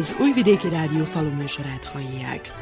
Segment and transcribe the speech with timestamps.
[0.00, 2.52] Az Újvidéki Rádió faluműsorát hallják.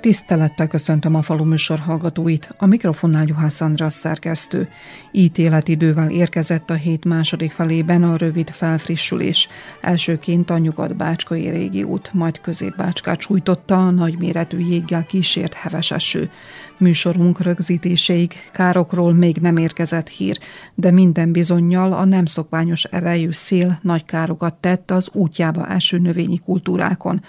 [0.00, 4.68] Tisztelettel köszöntöm a falu műsor hallgatóit, a mikrofonnál Juhász András szerkesztő.
[5.12, 9.48] Ítéletidővel érkezett a hét második felében a rövid felfrissülés.
[9.80, 16.30] Elsőként a nyugat-bácskai régi út, majd közép-bácskát sújtotta a nagyméretű jéggel kísért heves eső.
[16.78, 20.38] Műsorunk rögzítéseig károkról még nem érkezett hír,
[20.74, 26.38] de minden bizonyal a nem szokványos erejű szél nagy károkat tett az útjába eső növényi
[26.38, 27.22] kultúrákon.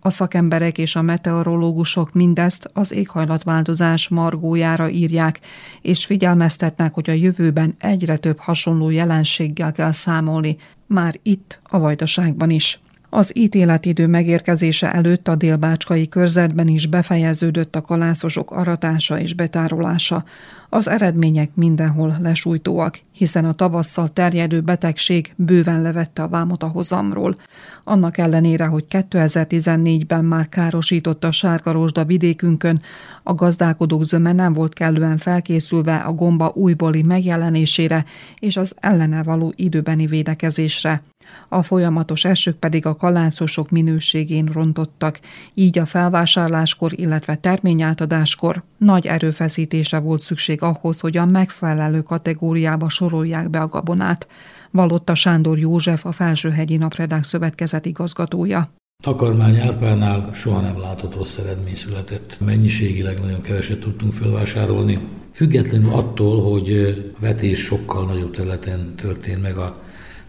[0.00, 5.40] A szakemberek és a meteorológusok mindezt az éghajlatváltozás margójára írják,
[5.80, 12.50] és figyelmeztetnek, hogy a jövőben egyre több hasonló jelenséggel kell számolni, már itt, a vajdaságban
[12.50, 12.80] is.
[13.14, 20.24] Az ítéletidő megérkezése előtt a délbácskai körzetben is befejeződött a kalászosok aratása és betárolása.
[20.68, 27.36] Az eredmények mindenhol lesújtóak, hiszen a tavasszal terjedő betegség bőven levette a vámot a hozamról.
[27.84, 32.82] Annak ellenére, hogy 2014-ben már károsította a sárgarosda vidékünkön,
[33.22, 38.04] a gazdálkodók zöme nem volt kellően felkészülve a gomba újbóli megjelenésére
[38.38, 41.02] és az ellene való időbeni védekezésre.
[41.48, 45.20] A folyamatos esők pedig a kalászosok minőségén rontottak,
[45.54, 53.50] így a felvásárláskor, illetve terményátadáskor nagy erőfeszítése volt szükség ahhoz, hogy a megfelelő kategóriába sorolják
[53.50, 54.28] be a gabonát,
[54.70, 58.70] vallotta Sándor József, a Felsőhegyi Napredák Szövetkezet igazgatója.
[59.02, 62.38] Takarmány árpánál soha nem látott rossz eredmény született.
[62.44, 64.98] Mennyiségileg nagyon keveset tudtunk felvásárolni.
[65.32, 69.82] Függetlenül attól, hogy vetés sokkal nagyobb területen történt meg a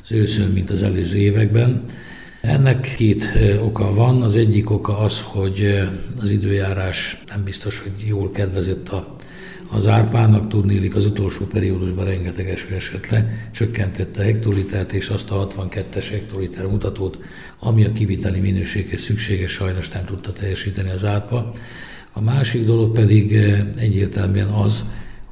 [0.04, 1.86] az őszön, mint az előző években.
[2.42, 3.30] Ennek két
[3.62, 4.22] oka van.
[4.22, 5.88] Az egyik oka az, hogy
[6.22, 9.08] az időjárás nem biztos, hogy jól kedvezett a,
[9.70, 15.32] az árpának, tudnélik az utolsó periódusban rengeteg eső esett le, csökkentette a hektolitert és azt
[15.32, 17.20] a 62-es hektoliter mutatót,
[17.60, 21.52] ami a kiviteli minőséghez szükséges, sajnos nem tudta teljesíteni az árpa.
[22.11, 23.33] A másik dolog pedig
[23.77, 24.83] egyértelműen az,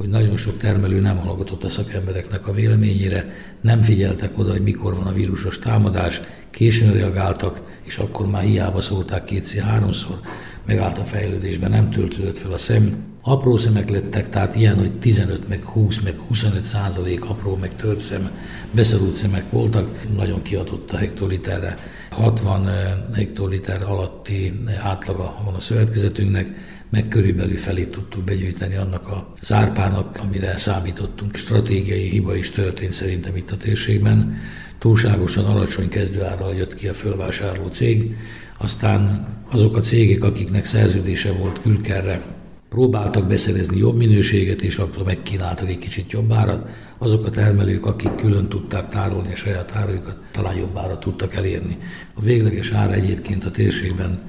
[0.01, 4.95] hogy nagyon sok termelő nem hallgatott a szakembereknek a véleményére, nem figyeltek oda, hogy mikor
[4.95, 10.19] van a vírusos támadás, későn reagáltak, és akkor már hiába szólták kétszer-háromszor,
[10.65, 12.95] megállt a fejlődésben, nem töltődött fel a szem.
[13.21, 17.99] Apró szemek lettek, tehát ilyen, hogy 15, meg 20, meg 25 százalék apró, meg tört
[17.99, 18.29] szem,
[18.71, 21.75] beszorult szemek voltak, nagyon kiadott a hektoliterre.
[22.09, 29.33] 60 eh, hektoliter alatti átlaga van a szövetkezetünknek, meg körülbelül felé tudtuk begyűjteni annak a
[29.41, 31.35] zárpának, amire számítottunk.
[31.35, 34.37] Stratégiai hiba is történt szerintem itt a térségben.
[34.79, 38.15] Túlságosan alacsony kezdőárral jött ki a fölvásárló cég,
[38.57, 42.21] aztán azok a cégek, akiknek szerződése volt külkerre,
[42.69, 46.69] próbáltak beszerezni jobb minőséget, és akkor megkínáltak egy kicsit jobb árat.
[46.97, 51.77] Azok a termelők, akik külön tudták tárolni a saját árujukat, talán jobb árat tudtak elérni.
[52.13, 54.19] A végleges ára egyébként a térségben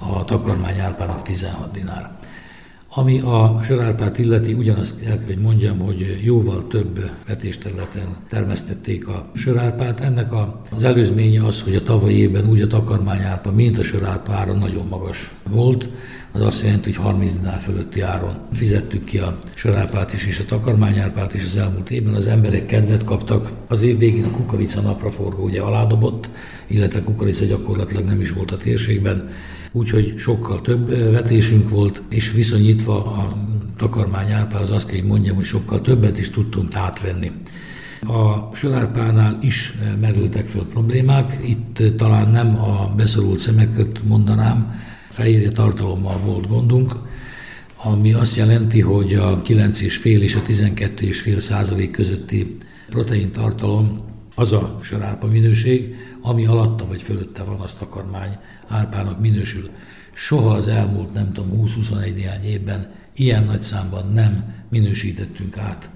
[0.00, 2.18] a takarmány árpának 16 dinár.
[2.92, 10.00] Ami a sörárpát illeti, ugyanazt kell, hogy mondjam, hogy jóval több vetésterületen termesztették a sörárpát.
[10.00, 10.32] Ennek
[10.70, 15.34] az előzménye az, hogy a tavalyi évben úgy a takarmányárpa, mint a sörárpa nagyon magas
[15.50, 15.88] volt.
[16.32, 20.44] Az azt jelenti, hogy 30 dinár fölötti áron fizettük ki a sörárpát is és a
[20.44, 22.14] takarmányárpát is az elmúlt évben.
[22.14, 23.50] Az emberek kedvet kaptak.
[23.68, 26.30] Az év végén a kukorica napraforgó ugye aládobott,
[26.66, 29.28] illetve kukorica gyakorlatilag nem is volt a térségben
[29.72, 33.36] úgyhogy sokkal több vetésünk volt, és viszonyítva a
[33.76, 37.30] takarmány árpához azt kell, hogy mondjam, hogy sokkal többet is tudtunk átvenni.
[38.00, 44.74] A sölárpánál is merültek föl problémák, itt talán nem a beszorult szemeket mondanám,
[45.10, 46.92] fehérje tartalommal volt gondunk,
[47.82, 52.56] ami azt jelenti, hogy a 9,5 és a 12,5 százalék közötti
[52.88, 53.98] protein tartalom
[54.34, 58.38] az a sörárpa minőség, ami alatta vagy fölötte van, azt takarmány
[58.68, 59.70] árpának minősül.
[60.12, 65.90] Soha az elmúlt, nem tudom, 20-21 néhány évben ilyen nagy számban nem minősítettünk át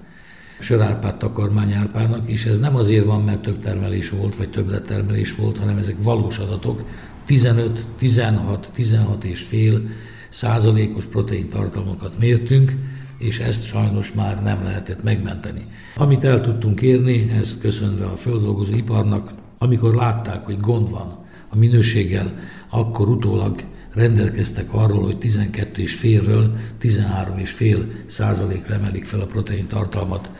[0.59, 5.57] sörárpát takarmányárpának, és ez nem azért van, mert több termelés volt, vagy több termelés volt,
[5.57, 6.85] hanem ezek valós adatok.
[7.25, 9.81] 15, 16, 16 és fél
[10.29, 12.75] százalékos protein tartalmakat mértünk,
[13.17, 15.65] és ezt sajnos már nem lehetett megmenteni.
[15.95, 21.57] Amit el tudtunk érni, ez köszönve a földolgozó iparnak, amikor látták, hogy gond van a
[21.57, 22.33] minőséggel,
[22.69, 23.63] akkor utólag
[23.93, 30.31] rendelkeztek arról, hogy 12 és félről 13 és fél százalékra emelik fel a protein tartalmat,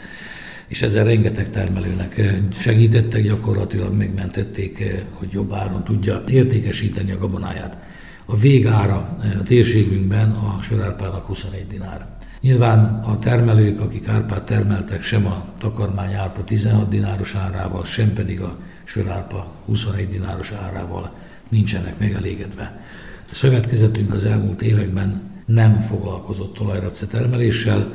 [0.68, 2.22] és ezzel rengeteg termelőnek
[2.58, 7.78] segítettek, gyakorlatilag megmentették, hogy jobb áron tudja értékesíteni a gabonáját.
[8.26, 12.08] A végára a térségünkben a sörárpának 21 dinár.
[12.42, 18.42] Nyilván a termelők, akik árpát termeltek, sem a takarmány árpa 16 dináros árával, sem pedig
[18.42, 21.14] a sörárpa 21 dináros árával
[21.50, 22.84] nincsenek megelégedve.
[23.32, 27.94] A szövetkezetünk az elmúlt években nem foglalkozott olajrace termeléssel,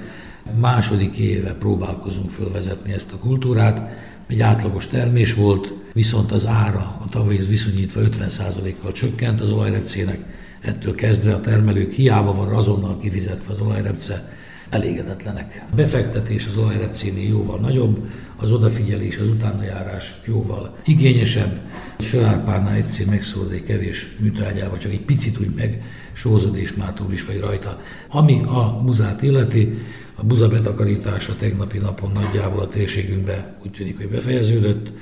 [0.60, 3.90] második éve próbálkozunk fölvezetni ezt a kultúrát,
[4.26, 10.18] egy átlagos termés volt, viszont az ára a tavalyhoz viszonyítva 50%-kal csökkent az olajrepcének,
[10.60, 14.32] ettől kezdve a termelők hiába van azonnal kifizetve az olajrepce,
[14.70, 15.64] elégedetlenek.
[15.72, 21.58] A befektetés az olajrepcénél jóval nagyobb, az odafigyelés, az utánajárás jóval igényesebb.
[21.98, 27.12] A sörárpárnál egyszer megszórod egy kevés műtrágyába, csak egy picit úgy megsózod, és már túl
[27.12, 27.80] is vagy rajta.
[28.08, 29.78] Ami a muzát illeti,
[30.14, 34.92] a buza betakarítása tegnapi napon nagyjából a térségünkben úgy tűnik, hogy befejeződött.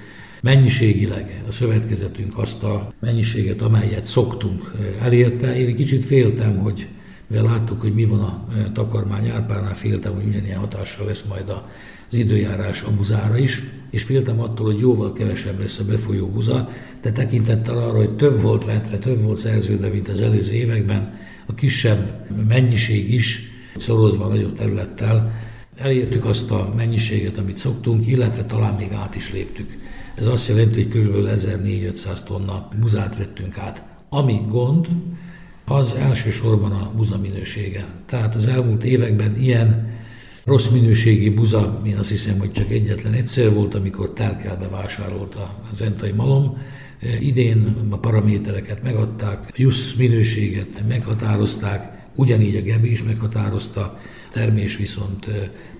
[0.43, 4.73] Mennyiségileg a szövetkezetünk azt a mennyiséget, amelyet szoktunk
[5.03, 5.56] elérte.
[5.59, 6.88] Én kicsit féltem, hogy
[7.29, 11.49] mivel láttuk, hogy mi van a takarmány árpánál, féltem, hogy ugyanilyen hatással lesz majd
[12.11, 16.69] az időjárás a buzára is, és féltem attól, hogy jóval kevesebb lesz a befolyó buza,
[17.03, 21.55] de tekintettel arra, hogy több volt vetve, több volt szerződve, mint az előző években, a
[21.55, 23.43] kisebb mennyiség is
[23.77, 25.33] szorozva a nagyobb területtel
[25.79, 29.79] elértük azt a mennyiséget, amit szoktunk, illetve talán még át is léptük.
[30.15, 31.27] Ez azt jelenti, hogy kb.
[31.27, 33.83] 1400 tonna buzát vettünk át.
[34.09, 34.89] Ami gond,
[35.69, 37.87] az elsősorban a buza minősége.
[38.06, 39.97] Tehát az elmúlt években ilyen
[40.44, 45.82] rossz minőségi buza, én azt hiszem, hogy csak egyetlen egyszer volt, amikor telkelbe vásárolta az
[45.82, 46.59] entai malom.
[47.20, 53.99] Idén a paramétereket megadták, a JUSZ minőséget meghatározták, Ugyanígy a Gebi is meghatározta,
[54.32, 55.31] termés viszont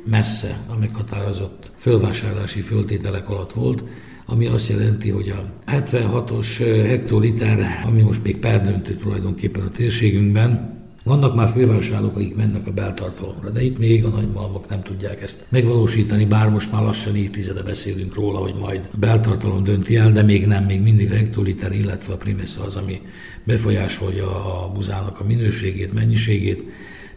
[0.05, 3.84] messze a meghatározott fölvásárlási föltételek alatt volt,
[4.31, 6.47] ami azt jelenti, hogy a 76-os
[6.87, 13.51] hektoliter, ami most még perdöntő tulajdonképpen a térségünkben, vannak már fővásárlók, akik mennek a beltartalomra,
[13.51, 18.15] de itt még a nagymalmok nem tudják ezt megvalósítani, bár most már lassan évtizede beszélünk
[18.15, 22.13] róla, hogy majd a beltartalom dönti el, de még nem, még mindig a hektoliter, illetve
[22.13, 23.01] a primessa az, ami
[23.45, 26.63] befolyásolja a buzának a minőségét, mennyiségét.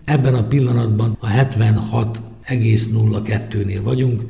[0.06, 4.22] Ebben a pillanatban a 76,02-nél vagyunk,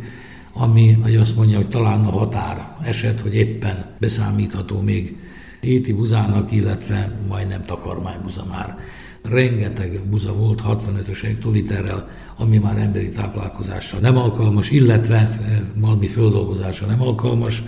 [0.54, 5.18] ami hogy azt mondja, hogy talán a határ eset, hogy éppen beszámítható még
[5.62, 8.78] éti buzának, illetve majdnem takarmánybuza már.
[9.24, 16.88] Rengeteg buza volt 65-ös hektoliterrel, ami már emberi táplálkozásra nem alkalmas, illetve eh, malmi földolgozásra
[16.88, 17.64] nem alkalmas.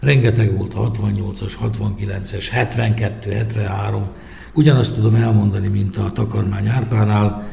[0.00, 4.08] Rengeteg volt a 68-as, 69-es, 72, 73.
[4.54, 7.46] Ugyanazt tudom elmondani, mint a takarmány árpánál,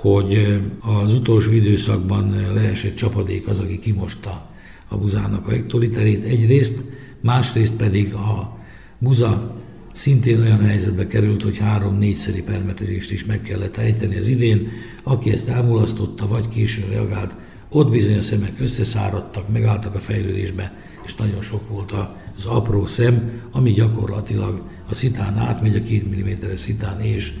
[0.00, 4.50] hogy az utolsó időszakban leesett csapadék az, aki kimosta
[4.88, 6.84] a buzának a hektoliterét egyrészt,
[7.20, 8.58] másrészt pedig a
[8.98, 9.56] buza
[9.92, 14.68] szintén olyan helyzetbe került, hogy három-négyszeri permetezést is meg kellett ejteni az idén.
[15.02, 17.34] Aki ezt elmulasztotta, vagy későn reagált,
[17.68, 20.72] ott bizony a szemek összeszáradtak, megálltak a fejlődésbe,
[21.04, 21.92] és nagyon sok volt
[22.36, 27.32] az apró szem, ami gyakorlatilag a szitán átmegy, a két milliméteres szitán, és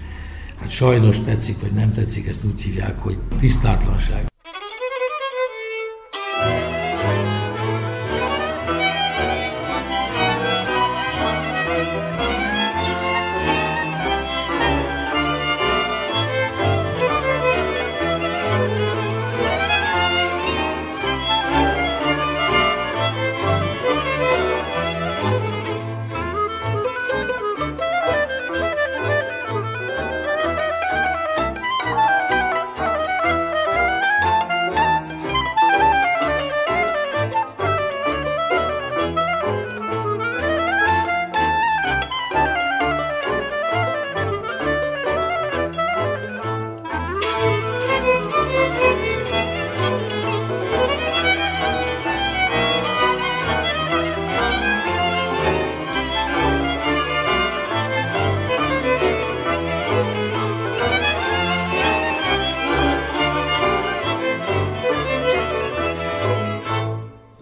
[0.60, 4.29] hát sajnos tetszik, vagy nem tetszik, ezt úgy hívják, hogy tisztátlanság.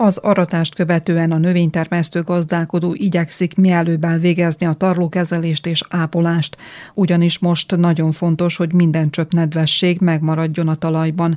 [0.08, 6.56] Az aratást követően a növénytermesztő gazdálkodó igyekszik mielőbb elvégezni a tarlókezelést és ápolást,
[6.94, 11.36] ugyanis most nagyon fontos, hogy minden csöpp nedvesség megmaradjon a talajban.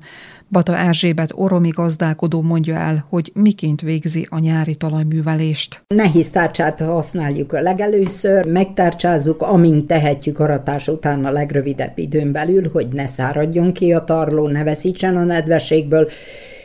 [0.50, 5.84] Bata Erzsébet oromi gazdálkodó mondja el, hogy miként végzi a nyári talajművelést.
[5.88, 12.88] Nehéz tárcsát használjuk a legelőször, megtárcsázzuk, amint tehetjük aratás után a legrövidebb időn belül, hogy
[12.88, 16.10] ne száradjon ki a tarló, ne veszítsen a nedvességből,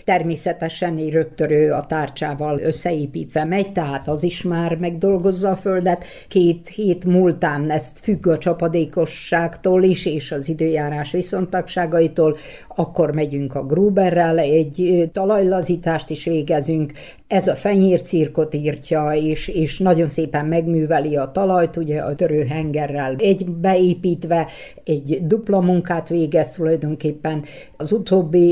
[0.06, 6.04] természetesen rögtörő a tárcsával összeépítve megy, tehát az is már megdolgozza a földet.
[6.28, 12.36] Két hét múltán ezt függ a csapadékosságtól is, és az időjárás viszontagságaitól,
[12.68, 16.92] akkor megyünk a Gruberrel, egy talajlazítást is végezünk,
[17.28, 23.46] ez a fenyércirkot írtja, és, és nagyon szépen megműveli a talajt, ugye a törőhengerrel egy
[23.46, 24.46] beépítve,
[24.84, 27.44] egy dupla munkát végez tulajdonképpen.
[27.76, 28.48] Az utóbbi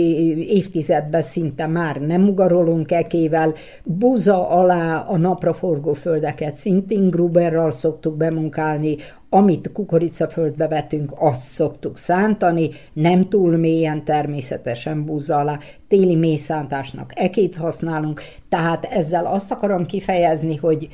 [0.48, 3.54] évtizedben szinte már nem ugarolunk ekével.
[3.84, 8.96] Búza alá a napraforgó földeket szintén Gruberral szoktuk bemunkálni,
[9.34, 17.56] amit kukoricaföldbe vetünk, azt szoktuk szántani, nem túl mélyen természetesen búza alá, téli mészántásnak ekét
[17.56, 20.88] használunk, tehát ezzel azt akarom kifejezni, hogy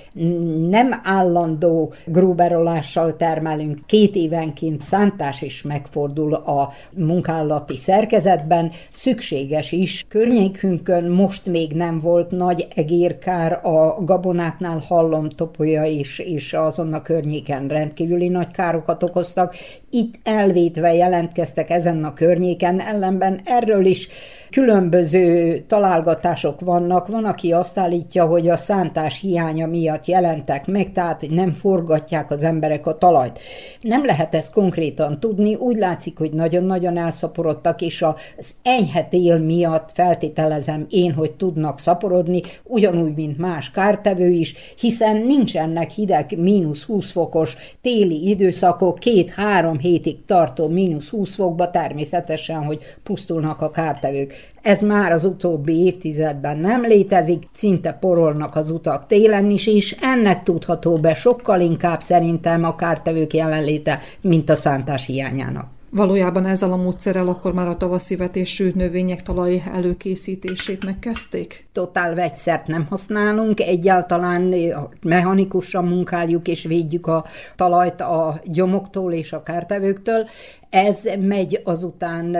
[0.68, 10.04] nem állandó grúberolással termelünk, két évenként szántás is megfordul a munkálati szerkezetben, szükséges is.
[10.08, 17.02] Környékünkön most még nem volt nagy egérkár, a gabonáknál hallom topolya is, és azon a
[17.02, 19.54] környéken rendkívüli nagy károkat okoztak.
[19.90, 24.08] Itt elvétve jelentkeztek ezen a környéken, ellenben erről is
[24.50, 31.20] Különböző találgatások vannak, van, aki azt állítja, hogy a szántás hiánya miatt jelentek meg, tehát
[31.20, 33.38] hogy nem forgatják az emberek a talajt.
[33.80, 38.02] Nem lehet ezt konkrétan tudni, úgy látszik, hogy nagyon-nagyon elszaporodtak, és
[38.36, 45.16] az enyhe tél miatt feltételezem én, hogy tudnak szaporodni, ugyanúgy, mint más kártevő is, hiszen
[45.16, 52.78] nincsenek hideg mínusz 20 fokos téli időszakok, két-három hétig tartó mínusz 20 fokba természetesen, hogy
[53.02, 54.34] pusztulnak a kártevők.
[54.62, 60.42] Ez már az utóbbi évtizedben nem létezik, szinte porolnak az utak télen is, és ennek
[60.42, 65.79] tudható be sokkal inkább szerintem a kártevők jelenléte, mint a szántás hiányának.
[65.92, 71.66] Valójában ezzel a módszerrel akkor már a tavaszi vetésű növények talaj előkészítését megkezdték?
[71.72, 74.54] Totál vegyszert nem használunk, egyáltalán
[75.02, 77.24] mechanikusan munkáljuk és védjük a
[77.56, 80.26] talajt a gyomoktól és a kártevőktől.
[80.70, 82.36] Ez megy azután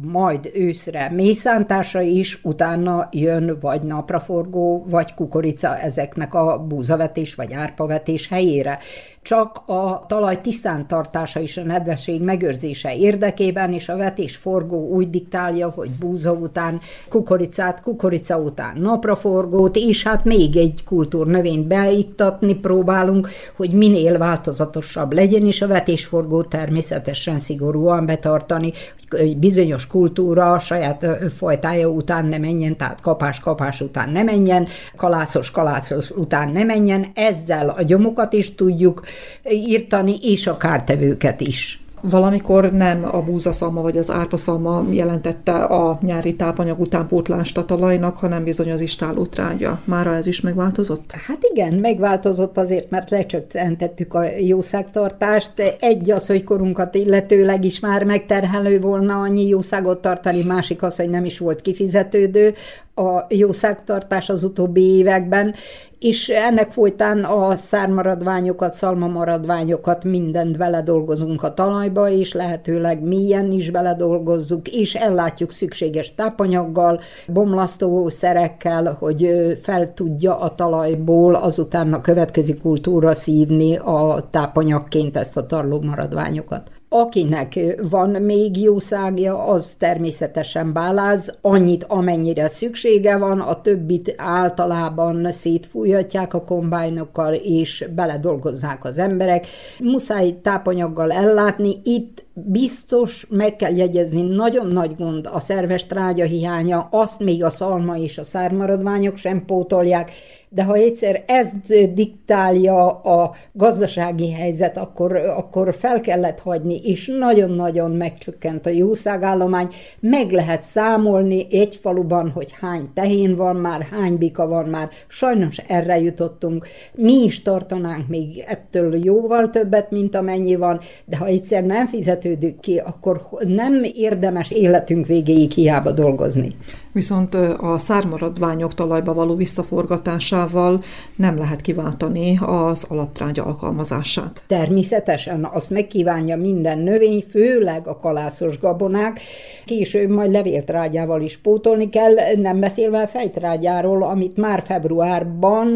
[0.00, 8.28] majd őszre mészántása is, utána jön vagy napraforgó, vagy kukorica ezeknek a búzavetés vagy árpavetés
[8.28, 8.78] helyére.
[9.22, 15.70] Csak a talaj tisztán tartása is a nedvesség megőrzése érdekében, és a vetésforgó úgy diktálja,
[15.70, 23.70] hogy búza után kukoricát, kukorica után napraforgót, és hát még egy kultúrnövényt beiktatni próbálunk, hogy
[23.70, 28.72] minél változatosabb legyen, és a vetésforgó természetesen szigorúan betartani,
[29.10, 36.10] hogy bizonyos kultúra saját fajtája után ne menjen, tehát kapás-kapás után ne menjen, kalászos kalászos
[36.10, 39.02] után ne menjen, ezzel a gyomokat is tudjuk
[39.50, 41.81] írtani, és a kártevőket is.
[42.10, 48.44] Valamikor nem a búzaszalma vagy az árpaszalma jelentette a nyári tápanyag utánpótlást a talajnak, hanem
[48.44, 49.80] bizony az istálótrágya.
[49.84, 51.12] Mára ez is megváltozott?
[51.26, 55.76] Hát igen, megváltozott azért, mert lecsökkentettük a jószágtartást.
[55.80, 61.10] Egy az, hogy korunkat illetőleg is már megterhelő volna annyi jószágot tartani, másik az, hogy
[61.10, 62.54] nem is volt kifizetődő
[62.94, 65.54] a jószágtartás az utóbbi években,
[65.98, 74.68] és ennek folytán a szármaradványokat, szalmamaradványokat mindent beledolgozunk a talajba, és lehetőleg mélyen is beledolgozzuk,
[74.68, 79.28] és ellátjuk szükséges tápanyaggal, bomlasztó szerekkel, hogy
[79.62, 86.81] fel tudja a talajból azután a következő kultúra szívni a tápanyagként ezt a tarló maradványokat.
[86.94, 87.58] Akinek
[87.90, 96.44] van még jószágja, az természetesen báláz, annyit, amennyire szüksége van, a többit általában szétfújhatják a
[96.44, 99.46] kombájnokkal, és beledolgozzák az emberek.
[99.78, 106.88] Muszáj tápanyaggal ellátni, itt biztos meg kell jegyezni, nagyon nagy gond a szerves trágya hiánya,
[106.90, 110.10] azt még a szalma és a szármaradványok sem pótolják,
[110.54, 117.90] de ha egyszer ezt diktálja a gazdasági helyzet, akkor, akkor fel kellett hagyni, és nagyon-nagyon
[117.90, 119.68] megcsökkent a jószágállomány.
[120.00, 124.88] Meg lehet számolni egy faluban, hogy hány tehén van már, hány bika van már.
[125.08, 126.66] Sajnos erre jutottunk.
[126.94, 132.60] Mi is tartanánk még ettől jóval többet, mint amennyi van, de ha egyszer nem fizetődik
[132.60, 136.54] ki, akkor nem érdemes életünk végéig hiába dolgozni.
[136.92, 140.80] Viszont a szármaradványok talajba való visszaforgatásával
[141.16, 144.42] nem lehet kiváltani az alaptrágya alkalmazását.
[144.46, 149.20] Természetesen azt megkívánja minden növény, főleg a kalászos gabonák.
[149.64, 155.68] Később majd levéltrágyával is pótolni kell, nem beszélve a fejtrágyáról, amit már februárban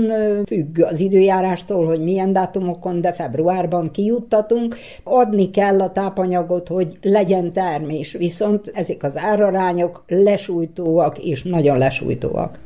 [0.47, 4.77] függ az időjárástól, hogy milyen dátumokon, de februárban kijuttatunk.
[5.05, 12.59] Adni kell a tápanyagot, hogy legyen termés, viszont ezek az árarányok lesújtó és nagyon lesújtóak.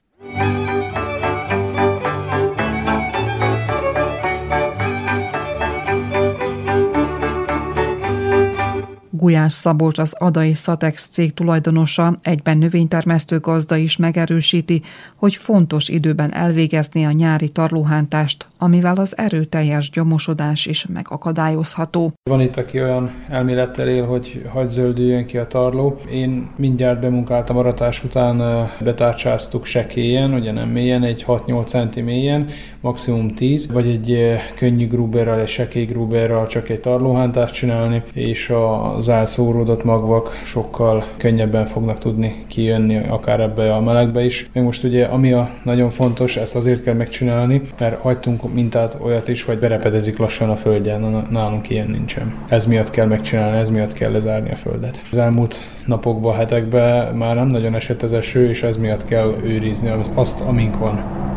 [9.21, 14.83] Gulyás Szabolcs az Adai Szatex cég tulajdonosa, egyben növénytermesztő gazda is megerősíti,
[15.17, 22.13] hogy fontos időben elvégezni a nyári tarlóhántást, amivel az erőteljes gyomosodás is megakadályozható.
[22.31, 25.99] Van itt, aki olyan elmélettel él, hogy hagy zöldüljön ki a tarló.
[26.13, 32.47] Én mindjárt bemunkáltam aratás után, betárcsáztuk sekélyen, ugye nem mélyen, egy 6-8 cm mélyen,
[32.81, 38.53] maximum 10, vagy egy könnyű gruberrel, egy sekély gruberrel csak egy tarlóhántást csinálni, és
[38.97, 44.51] az elszóródott magvak sokkal könnyebben fognak tudni kijönni, akár ebbe a melegbe is.
[44.53, 49.29] Még most ugye, ami a nagyon fontos, ezt azért kell megcsinálni, mert hagytunk mintát olyat
[49.29, 52.35] is, hogy berepedezik lassan a földjen, nálunk ilyen nincsen.
[52.49, 55.01] Ez miatt kell megcsinálni, ez miatt kell lezárni a földet.
[55.11, 55.55] Az elmúlt
[55.87, 60.79] napokban, hetekben már nem nagyon esett az eső, és ez miatt kell őrizni azt, amink
[60.79, 61.29] van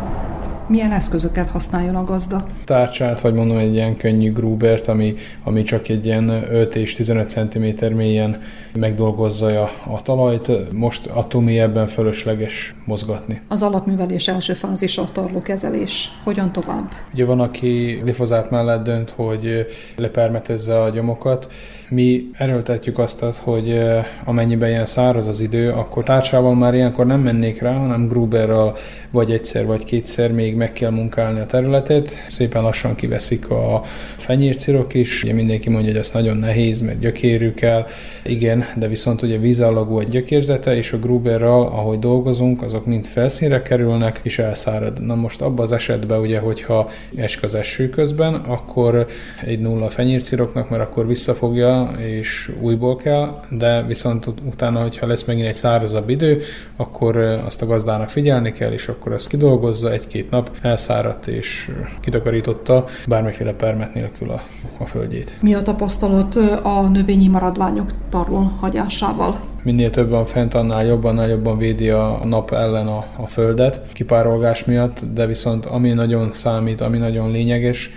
[0.73, 2.47] milyen eszközöket használjon a gazda?
[2.65, 7.29] Tárcsát, vagy mondom egy ilyen könnyű grúbert, ami, ami csak egy ilyen 5 és 15
[7.29, 8.41] cm mélyen
[8.73, 10.71] megdolgozza a, talajt.
[10.71, 13.41] Most attól mélyebben fölösleges mozgatni.
[13.47, 16.11] Az alapművelés első fázis a tarlókezelés.
[16.23, 16.89] Hogyan tovább?
[17.13, 19.65] Ugye van, aki glifozát mellett dönt, hogy
[19.95, 21.51] lepermetezze a gyomokat.
[21.89, 23.81] Mi erőltetjük azt, hogy
[24.25, 28.75] amennyiben ilyen száraz az idő, akkor tárcsával már ilyenkor nem mennék rá, hanem Gruberral
[29.11, 32.15] vagy egyszer vagy kétszer még meg kell munkálni a területet.
[32.29, 33.81] Szépen lassan kiveszik a
[34.17, 35.23] fenyércirok is.
[35.23, 37.85] Ugye mindenki mondja, hogy ez nagyon nehéz, mert gyökérű kell.
[38.23, 43.61] Igen, de viszont ugye vízallagú egy gyökérzete, és a Gruberral, ahogy dolgozunk, azok mind felszínre
[43.61, 45.05] kerülnek, és elszárad.
[45.05, 49.07] Na most abban az esetben, ugye, hogyha esk az eső közben, akkor
[49.45, 55.47] egy nulla fenyérciroknak, mert akkor visszafogja, és újból kell, de viszont utána, hogyha lesz megint
[55.47, 56.41] egy szárazabb idő,
[56.75, 61.71] akkor azt a gazdának figyelni kell, és akkor azt kidolgozza, egy-két nap elszáradt és
[62.01, 64.41] kitakarította bármiféle permet nélkül a,
[64.77, 65.37] a földjét.
[65.41, 69.39] Mi a tapasztalat a növényi maradványok tarlón hagyásával?
[69.63, 73.81] minél több van fent, annál jobban, annál jobban védi a nap ellen a, a földet
[73.93, 77.91] kipárolgás miatt, de viszont ami nagyon számít, ami nagyon lényeges,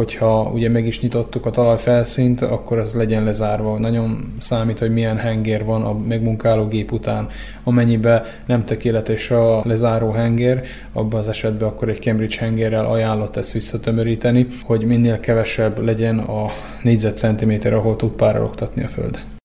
[0.00, 3.78] hogyha ugye meg is nyitottuk a talajfelszínt, akkor az legyen lezárva.
[3.78, 7.28] Nagyon számít, hogy milyen henger van a megmunkáló gép után.
[7.64, 13.52] Amennyiben nem tökéletes a lezáró henger, abban az esetben akkor egy Cambridge hengerrel ajánlott ezt
[13.52, 16.50] visszatömöríteni, hogy minél kevesebb legyen a
[16.82, 19.39] négyzetcentiméter, ahol tud párologtatni a föld.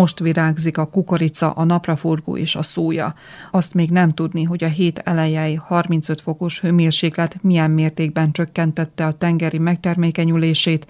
[0.00, 3.14] Most virágzik a kukorica, a napraforgó és a szója.
[3.50, 9.12] Azt még nem tudni, hogy a hét elejei 35 fokos hőmérséklet milyen mértékben csökkentette a
[9.12, 10.86] tengeri megtermékenyülését,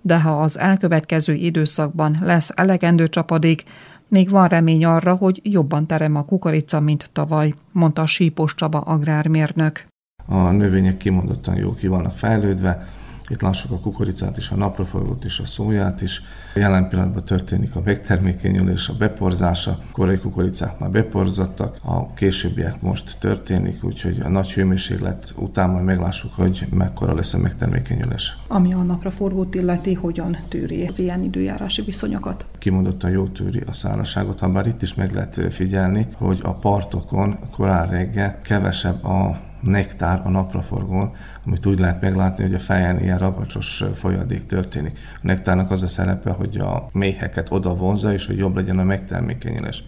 [0.00, 3.62] de ha az elkövetkező időszakban lesz elegendő csapadék,
[4.08, 9.86] még van remény arra, hogy jobban terem a kukorica, mint tavaly, mondta Sípos Csaba agrármérnök.
[10.26, 12.88] A növények kimondottan jó ki vannak fejlődve,
[13.30, 16.22] Itt lássuk a kukoricát is, a napraforgót és a szóját is.
[16.54, 19.70] Jelen pillanatban történik a megtermékenyülés, a beporzása.
[19.70, 25.84] A korai kukoricák már beporzottak, a későbbiek most történik, úgyhogy a nagy hőmérséklet után majd
[25.84, 28.36] meglássuk, hogy mekkora lesz a megtermékenyülés.
[28.48, 32.46] Ami a napraforgót illeti, hogyan tűri az ilyen időjárási viszonyokat?
[32.58, 37.38] Kimondottan jó tűri a szárazságot, ha bár itt is meg lehet figyelni, hogy a partokon
[37.50, 41.12] korán reggel kevesebb a nektár a napraforgón,
[41.46, 44.98] amit úgy lehet meglátni, hogy a fejen ilyen ragacsos folyadék történik.
[45.14, 48.84] A nektárnak az a szerepe, hogy a méheket oda vonza, és hogy jobb legyen a
[48.84, 49.84] megtermékenyülés.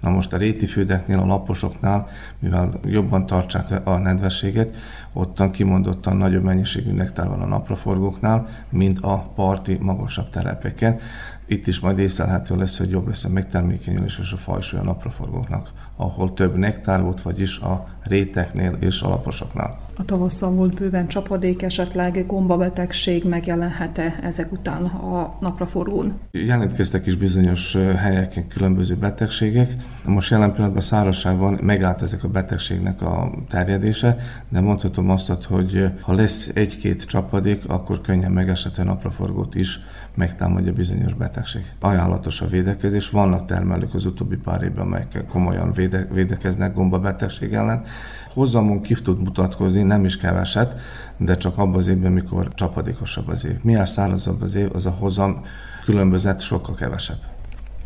[0.00, 4.76] Na most a réti fődeknél, a laposoknál, mivel jobban tartsák a nedvességet,
[5.14, 10.98] ottan kimondottan nagyobb mennyiségű nektár van a napraforgóknál, mint a parti magasabb telepeken.
[11.46, 15.70] Itt is majd észlelhető lesz, hogy jobb lesz a megtermékenyülés és a fajsúly a napraforgóknak,
[15.96, 19.78] ahol több nektár volt, vagyis a réteknél és a laposoknál.
[19.96, 26.20] A tavasszal volt bőven csapadék, esetleg gombabetegség megjelenhet-e ezek után a napraforgón?
[26.30, 29.76] Jelentkeztek is bizonyos helyeken különböző betegségek.
[30.04, 34.16] Most jelen pillanatban szárazságban megállt ezek a betegségnek a terjedése,
[34.48, 39.80] de mondhatom azt, hogy ha lesz egy-két csapadék, akkor könnyen megeshető napraforgót is
[40.14, 41.62] megtámadja bizonyos betegség.
[41.80, 47.84] Ajánlatos a védekezés, vannak termelők az utóbbi pár évben, amelyek komolyan véde, védekeznek gombabetegség ellen.
[48.32, 50.80] Hozamon ki tud mutatkozni, nem is keveset,
[51.16, 53.56] de csak abban az évben, mikor csapadékosabb az év.
[53.62, 55.44] Milyen szárazabb az év, az a hozam
[55.84, 57.33] különbözet sokkal kevesebb.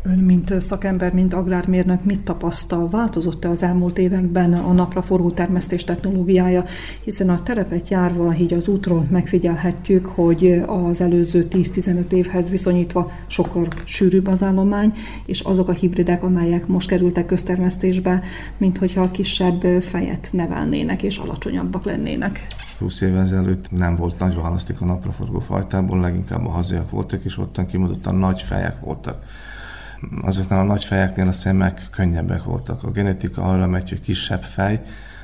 [0.03, 2.89] Ön, mint szakember, mint agrármérnök, mit tapasztal?
[2.89, 6.63] Változott-e az elmúlt években a napra forgó termesztés technológiája?
[7.03, 13.67] Hiszen a terepet járva, így az útról megfigyelhetjük, hogy az előző 10-15 évhez viszonyítva sokkal
[13.83, 14.93] sűrűbb az állomány,
[15.25, 18.21] és azok a hibridek, amelyek most kerültek köztermesztésbe,
[18.57, 22.47] mint hogyha kisebb fejet nevelnének és alacsonyabbak lennének.
[22.77, 27.37] 20 évvel ezelőtt nem volt nagy választék a napraforgó fajtából, leginkább a hazaiak voltak, és
[27.37, 29.23] ottan kimondottan nagy fejek voltak
[30.21, 32.83] azoknál a nagy fejeknél a szemek könnyebbek voltak.
[32.83, 34.81] A genetika arra megy, hogy kisebb fej,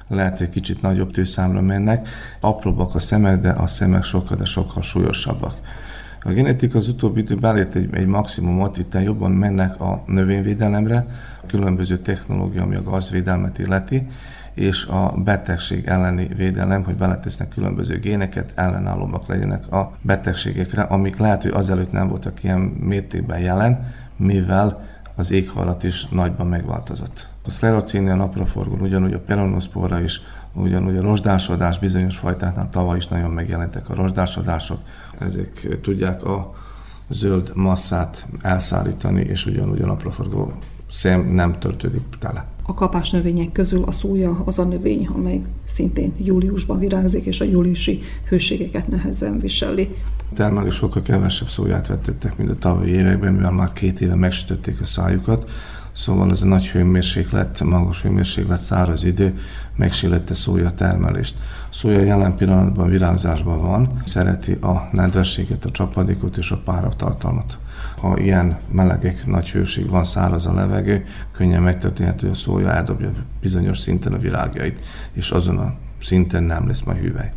[0.07, 2.07] lehet, hogy kicsit nagyobb tőszámra mennek.
[2.39, 5.53] Apróbbak a szemek, de a szemek sokkal, de sokkal súlyosabbak.
[6.21, 11.05] A genetika az utóbbi időben elért egy, egy maximumot, itt jobban mennek a növényvédelemre,
[11.43, 14.07] a különböző technológia, ami a gazvédelmet illeti,
[14.53, 21.41] és a betegség elleni védelem, hogy beletesznek különböző géneket, ellenállóbbak legyenek a betegségekre, amik lehet,
[21.41, 27.28] hogy azelőtt nem voltak ilyen mértékben jelen, mivel az éghajlat is nagyban megváltozott.
[27.45, 30.21] A szklerocínia napraforgón, ugyanúgy a peronoszpora is,
[30.54, 34.80] ugyanúgy a rozsdásodás bizonyos fajtáknál tavaly is nagyon megjelentek a rozsdásodások.
[35.19, 36.54] Ezek tudják a
[37.10, 40.54] zöld masszát elszállítani, és ugyanúgy a napraforgó
[40.89, 42.45] szem nem töltődik tele.
[42.67, 47.45] A kapás növények közül a szója az a növény, amely szintén júliusban virágzik, és a
[47.45, 49.95] júliusi hőségeket nehezen viseli.
[50.34, 54.86] Termelők sokkal kevesebb szóját vettettek, mint a tavalyi években, mivel már két éve megsütötték a
[54.86, 55.49] szájukat,
[55.95, 59.38] Szóval ez a nagy hőmérséklet, magas hőmérséklet, száraz idő
[59.75, 61.38] megsillette szója termelést.
[61.69, 67.58] Szója jelen pillanatban virágzásban van, szereti a nedvességet, a csapadékot és a páratartalmat.
[68.06, 73.12] Ha ilyen melegek, nagy hőség van, száraz a levegő, könnyen megtörténhet, hogy a szója eldobja
[73.41, 77.32] bizonyos szinten a virágjait, és azon a szinten nem lesz majd hüvely.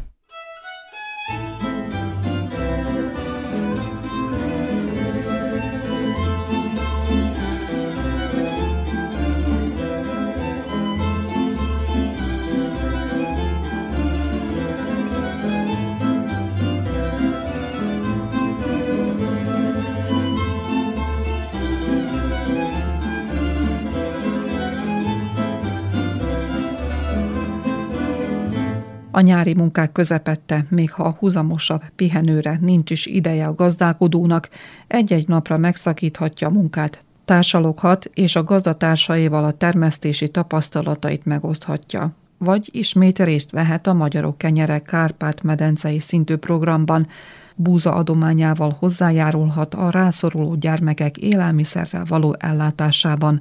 [29.19, 34.49] A nyári munkák közepette, még ha a húzamosabb pihenőre nincs is ideje a gazdálkodónak,
[34.87, 42.13] egy-egy napra megszakíthatja a munkát, társaloghat, és a gazdatársaival a termesztési tapasztalatait megoszthatja.
[42.39, 47.07] Vagy ismét részt vehet a Magyarok Kenyere Kárpát-medencei szintű programban,
[47.55, 53.41] búza adományával hozzájárulhat a rászoruló gyermekek élelmiszerrel való ellátásában,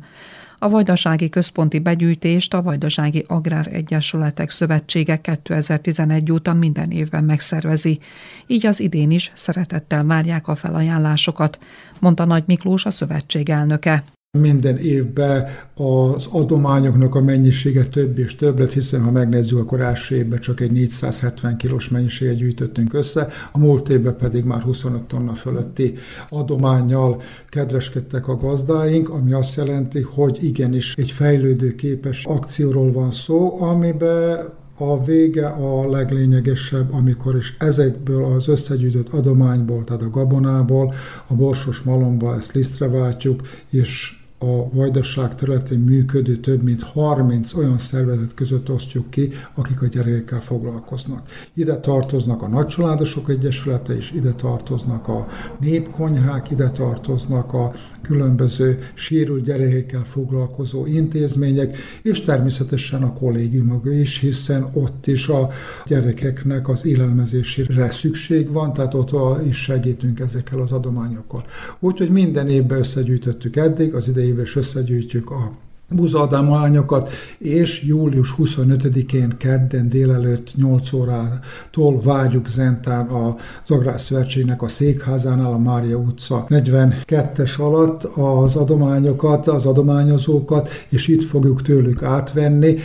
[0.60, 8.00] a Vajdasági Központi Begyűjtést a Vajdasági Agrár Egyesületek Szövetsége 2011 óta minden évben megszervezi,
[8.48, 11.60] így az idén is szeretettel várják a felajánlásokat,
[12.00, 14.04] mondta Nagy Miklós a szövetség elnöke.
[14.40, 15.46] Minden évben
[15.76, 20.60] az adományoknak a mennyisége több és több lett, hiszen ha megnézzük, akkor első évben csak
[20.60, 25.94] egy 470 kilós mennyiséget gyűjtöttünk össze, a múlt évben pedig már 25 tonna fölötti
[26.30, 34.56] adományjal kedveskedtek a gazdáink, ami azt jelenti, hogy igenis egy fejlődőképes akcióról van szó, amiben
[34.80, 40.94] A vége a leglényegesebb, amikor is ezekből az összegyűjtött adományból, tehát a gabonából,
[41.28, 47.78] a borsos malomba ezt lisztre váltjuk, és a vajdaság területén működő több mint 30 olyan
[47.78, 51.30] szervezet között osztjuk ki, akik a gyerekekkel foglalkoznak.
[51.54, 55.28] Ide tartoznak a Nagycsaládosok Egyesülete is, ide tartoznak a
[55.60, 64.70] népkonyhák, ide tartoznak a különböző sérült gyerekekkel foglalkozó intézmények, és természetesen a kollégiumok is, hiszen
[64.74, 65.50] ott is a
[65.88, 71.46] gyerekeknek az élelmezésére szükség van, tehát ott is segítünk ezekkel az adományokkal.
[71.80, 75.52] Úgyhogy minden évben összegyűjtöttük eddig, az idei évben is összegyűjtjük a
[75.90, 85.58] buzadamányokat, és július 25-én kedden délelőtt 8 órától várjuk Zentán az Agrárszövetségnek a székházánál, a
[85.58, 92.78] Mária utca 42-es alatt az adományokat, az adományozókat, és itt fogjuk tőlük átvenni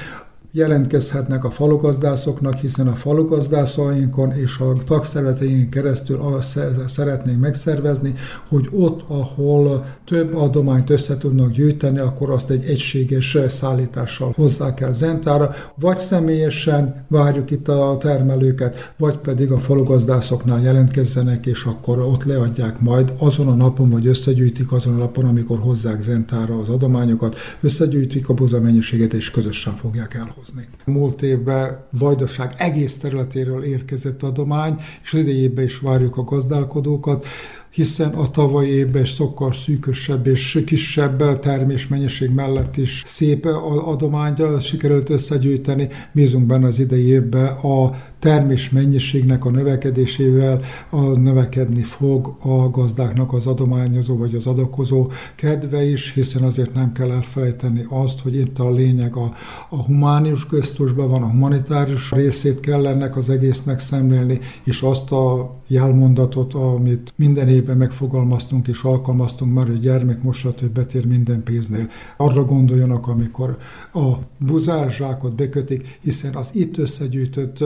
[0.54, 6.40] jelentkezhetnek a falugazdászoknak, hiszen a falugazdászainkon és a tagszerveteink keresztül
[6.86, 8.14] szeretnénk megszervezni,
[8.48, 14.92] hogy ott, ahol több adományt össze tudnak gyűjteni, akkor azt egy egységes szállítással hozzá kell
[14.92, 22.24] Zentára, vagy személyesen várjuk itt a termelőket, vagy pedig a falugazdászoknál jelentkezzenek, és akkor ott
[22.24, 27.36] leadják majd azon a napon, vagy összegyűjtik azon a napon, amikor hozzák Zentára az adományokat,
[27.60, 30.68] összegyűjtik a buza mennyiséget, és közösen fogják elhozni foglalkozni.
[30.84, 37.26] Múlt évben Vajdaság egész területéről érkezett adomány, és az idejében is várjuk a gazdálkodókat
[37.72, 43.44] hiszen a tavalyi évben sokkal szűkösebb és kisebb termésmennyiség mellett is szép
[43.84, 45.88] adományt sikerült összegyűjteni.
[46.12, 47.90] Bízunk benne az idei évben a
[48.22, 55.84] termés mennyiségnek a növekedésével a növekedni fog a gazdáknak az adományozó vagy az adakozó kedve
[55.84, 59.32] is, hiszen azért nem kell elfelejteni azt, hogy itt a lényeg a,
[59.68, 65.54] a humánius köztusban van, a humanitárius részét kell ennek az egésznek szemlélni, és azt a
[65.66, 71.88] jelmondatot, amit minden évben megfogalmaztunk és alkalmaztunk már, hogy gyermek mosat, betér minden pénznél.
[72.16, 73.58] Arra gondoljanak, amikor
[73.94, 77.58] a buzárzsákot bekötik, hiszen az itt összegyűjtött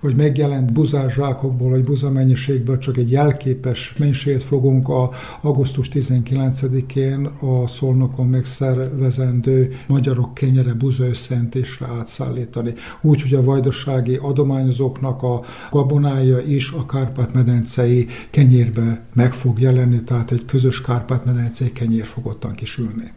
[0.00, 8.26] vagy megjelent buzázsákokból, vagy buzamennyiségből csak egy jelképes mennyiséget fogunk a augusztus 19-én a Szolnokon
[8.26, 12.74] megszervezendő magyarok kenyere buza összeentésre átszállítani.
[13.00, 20.30] Úgy, hogy a vajdasági adományozóknak a gabonája is a Kárpát-medencei kenyérbe meg fog jelenni, tehát
[20.30, 23.12] egy közös Kárpát-medencei kenyér fog ottan kisülni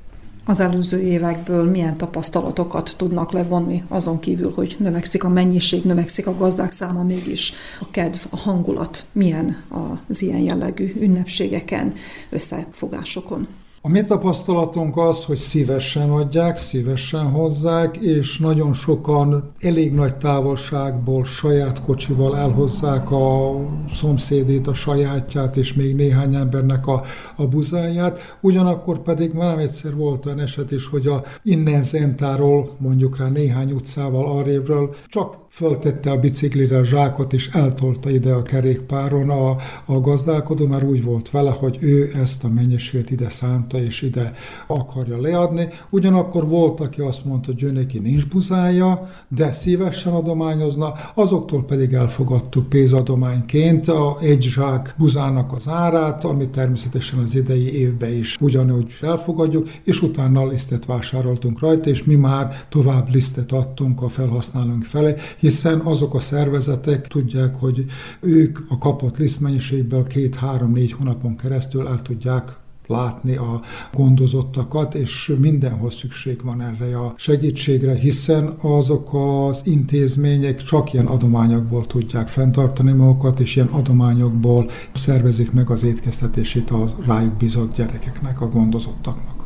[0.46, 6.38] az előző évekből milyen tapasztalatokat tudnak levonni, azon kívül, hogy növekszik a mennyiség, növekszik a
[6.38, 9.64] gazdák száma, mégis a kedv, a hangulat milyen
[10.08, 11.94] az ilyen jellegű ünnepségeken,
[12.30, 13.48] összefogásokon.
[13.84, 21.26] A mi tapasztalatunk az, hogy szívesen adják, szívesen hozzák, és nagyon sokan elég nagy távolságból
[21.26, 23.56] saját kocsival elhozzák a
[23.94, 27.02] szomszédét, a sajátját, és még néhány embernek a,
[27.36, 28.38] a buzáját.
[28.42, 33.72] Ugyanakkor pedig már egyszer volt olyan eset is, hogy a innen Zentáról, mondjuk rá néhány
[33.72, 40.00] utcával arrébről csak föltette a biciklire a zsákot, és eltolta ide a kerékpáron a, a
[40.00, 44.34] gazdálkodó, mert úgy volt vele, hogy ő ezt a mennyiséget ide szánta, és ide
[44.68, 45.68] akarja leadni.
[45.90, 51.94] Ugyanakkor volt, aki azt mondta, hogy ő neki nincs buzája, de szívesen adományozna, azoktól pedig
[51.94, 58.94] elfogadtuk pénzadományként a egy zsák buzának az árát, ami természetesen az idei évben is ugyanúgy
[59.02, 65.16] elfogadjuk, és utána lisztet vásároltunk rajta, és mi már tovább lisztet adtunk a felhasználónk felé,
[65.42, 67.86] hiszen azok a szervezetek tudják, hogy
[68.20, 73.62] ők a kapott lisztmennyiségből két-három-négy hónapon keresztül el tudják látni a
[73.94, 81.88] gondozottakat, és mindenhol szükség van erre a segítségre, hiszen azok az intézmények csak ilyen adományokból
[81.88, 88.50] tudják fenntartani magukat, és ilyen adományokból szervezik meg az étkeztetését a rájuk bizott gyerekeknek, a
[88.50, 89.41] gondozottaknak.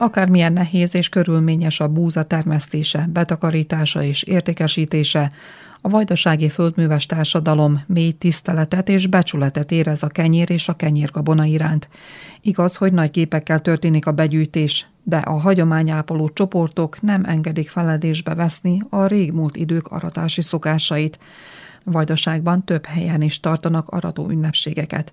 [0.00, 5.30] Akármilyen nehéz és körülményes a búza termesztése, betakarítása és értékesítése,
[5.82, 11.88] A vajdasági földműves társadalom mély tiszteletet és becsületet érez a kenyér és a kenyérgabona iránt.
[12.40, 18.82] Igaz, hogy nagy gépekkel történik a begyűjtés, de a hagyományápoló csoportok nem engedik feledésbe veszni
[18.90, 21.18] a régmúlt idők aratási szokásait.
[21.84, 25.12] Vajdaságban több helyen is tartanak arató ünnepségeket.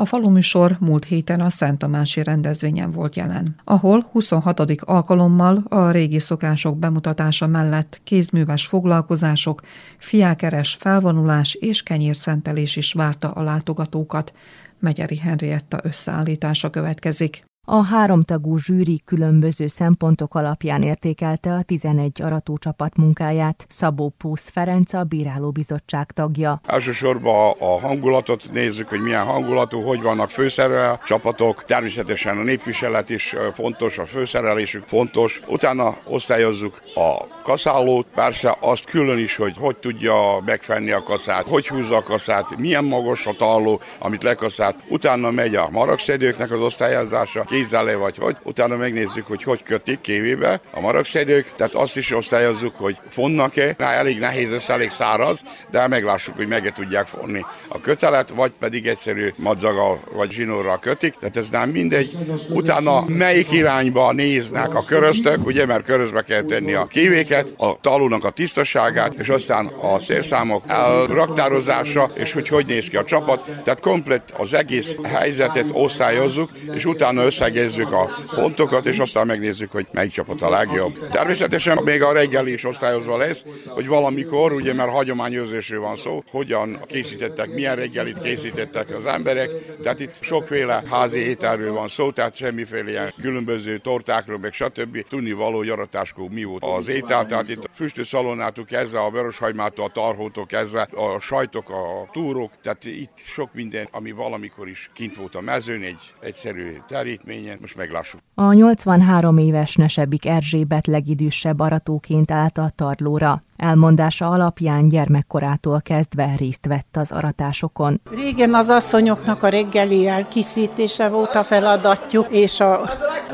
[0.00, 4.60] A faluműsor múlt héten a Szent Tamási rendezvényen volt jelen, ahol 26.
[4.80, 9.60] alkalommal a régi szokások bemutatása mellett kézműves foglalkozások,
[9.98, 14.32] fiákeres felvonulás és kenyérszentelés is várta a látogatókat.
[14.78, 17.49] Megyeri Henrietta összeállítása következik.
[17.72, 23.66] A háromtagú zsűri különböző szempontok alapján értékelte a 11 aratócsapat munkáját.
[23.68, 26.60] Szabó Pusz Ferenc a bírálóbizottság tagja.
[26.66, 31.64] Elsősorban a hangulatot nézzük, hogy milyen hangulatú, hogy vannak főszerel csapatok.
[31.64, 35.40] Természetesen a népviselet is fontos, a főszerelésük fontos.
[35.46, 41.68] Utána osztályozzuk a kaszálót, persze azt külön is, hogy hogy tudja megfenni a kaszát, hogy
[41.68, 44.76] húzza a kaszát, milyen magas a talló, amit lekaszált.
[44.88, 48.36] Utána megy a maragszedőknek az osztályozása, kézzel vagy hogy.
[48.42, 53.74] Utána megnézzük, hogy hogy kötik kévébe a maragszedők, tehát azt is osztályozzuk, hogy fonnak-e.
[53.78, 58.52] Na, elég nehéz, ez elég száraz, de meglássuk, hogy meg tudják fonni a kötelet, vagy
[58.58, 62.16] pedig egyszerű madzagal vagy zsinórral kötik, tehát ez nem mindegy.
[62.48, 68.24] Utána melyik irányba néznek a köröztök, ugye, mert körözbe kell tenni a kévéket, a talónak
[68.24, 73.80] a tisztaságát, és aztán a szélszámok elraktározása, és hogy hogy néz ki a csapat, tehát
[73.80, 79.86] komplet az egész helyzetet osztályozzuk, és utána össze összegezzük a pontokat, és aztán megnézzük, hogy
[79.92, 81.08] melyik csapat a legjobb.
[81.08, 86.80] Természetesen még a reggeli is osztályozva lesz, hogy valamikor, ugye mert hagyományőrzésről van szó, hogyan
[86.86, 89.50] készítettek, milyen reggelit készítettek az emberek,
[89.82, 95.04] tehát itt sokféle házi ételről van szó, tehát semmiféle ilyen különböző tortákról, meg stb.
[95.08, 99.84] Tudni való jaratáskor mi volt az étel, tehát itt a füstő szalonnától kezdve, a vöröshagymától,
[99.84, 105.16] a tarhótól kezdve, a sajtok, a túrok, tehát itt sok minden, ami valamikor is kint
[105.16, 108.20] volt a mezőn, egy egyszerű terítmény, eredménye, most meglássuk.
[108.34, 113.42] A 83 éves Nesebbik Erzsébet legidősebb aratóként állt a tarlóra.
[113.60, 118.00] Elmondása alapján gyermekkorától kezdve részt vett az aratásokon.
[118.10, 122.80] Régen az asszonyoknak a reggeli elkészítése volt a feladatjuk, és a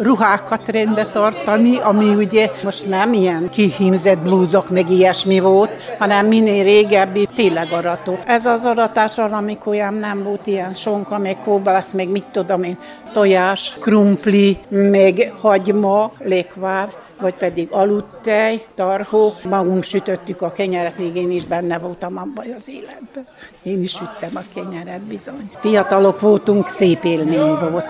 [0.00, 6.64] ruhákat rendbe tartani, ami ugye most nem ilyen kihímzett blúzok, meg ilyesmi volt, hanem minél
[6.64, 8.22] régebbi tényleg aratók.
[8.24, 9.16] Ez az aratás
[9.64, 12.78] olyan nem volt ilyen sonka, meg kóbalász, meg mit tudom én,
[13.12, 16.88] tojás, krumpli, meg hagyma, lekvár,
[17.20, 19.34] vagy pedig aludtej, tarhó.
[19.44, 23.26] Magunk sütöttük a kenyeret, még én is benne voltam abban az életben.
[23.62, 25.50] Én is süttem a kenyeret bizony.
[25.60, 27.86] Fiatalok voltunk, szép élmény volt.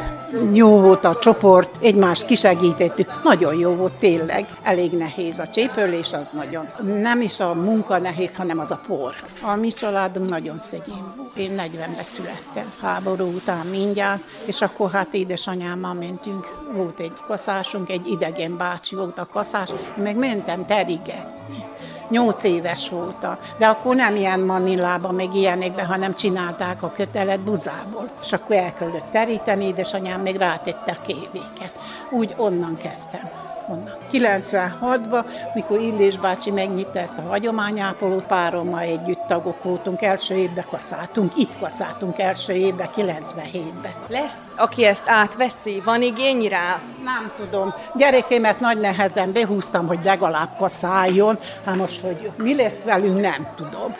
[0.53, 3.23] Jó volt a csoport, egymást kisegítettük.
[3.23, 4.47] Nagyon jó volt tényleg.
[4.63, 6.69] Elég nehéz a csépölés, az nagyon.
[7.01, 9.15] Nem is a munka nehéz, hanem az a por.
[9.43, 11.37] A mi családunk nagyon szegény volt.
[11.37, 16.49] Én 40-ben születtem, háború után mindjárt, és akkor hát édesanyámmal mentünk.
[16.73, 21.65] Volt egy kaszásunk, egy idegen bácsi volt a kaszás, meg mentem terigetni
[22.11, 23.39] nyolc éves óta.
[23.59, 28.11] De akkor nem ilyen manillába, meg ilyenekbe, hanem csinálták a kötelet buzából.
[28.23, 31.73] És akkor el kellett teríteni, édesanyám még rátette a kévéket.
[32.11, 33.97] Úgy onnan kezdtem onnan.
[34.13, 35.25] 96-ban,
[35.55, 41.59] mikor Illés bácsi megnyitta ezt a hagyományápolót, párommal együtt tagok voltunk, első évben kaszáltunk, itt
[41.59, 43.95] kaszáltunk első évben, 97-ben.
[44.09, 45.83] Lesz, aki ezt átveszi?
[45.85, 46.81] Van igény rá?
[47.05, 47.75] Nem tudom.
[47.95, 53.95] Gyerekémet nagy nehezen behúztam, hogy legalább kaszáljon, hát most, hogy mi lesz velünk, nem tudom.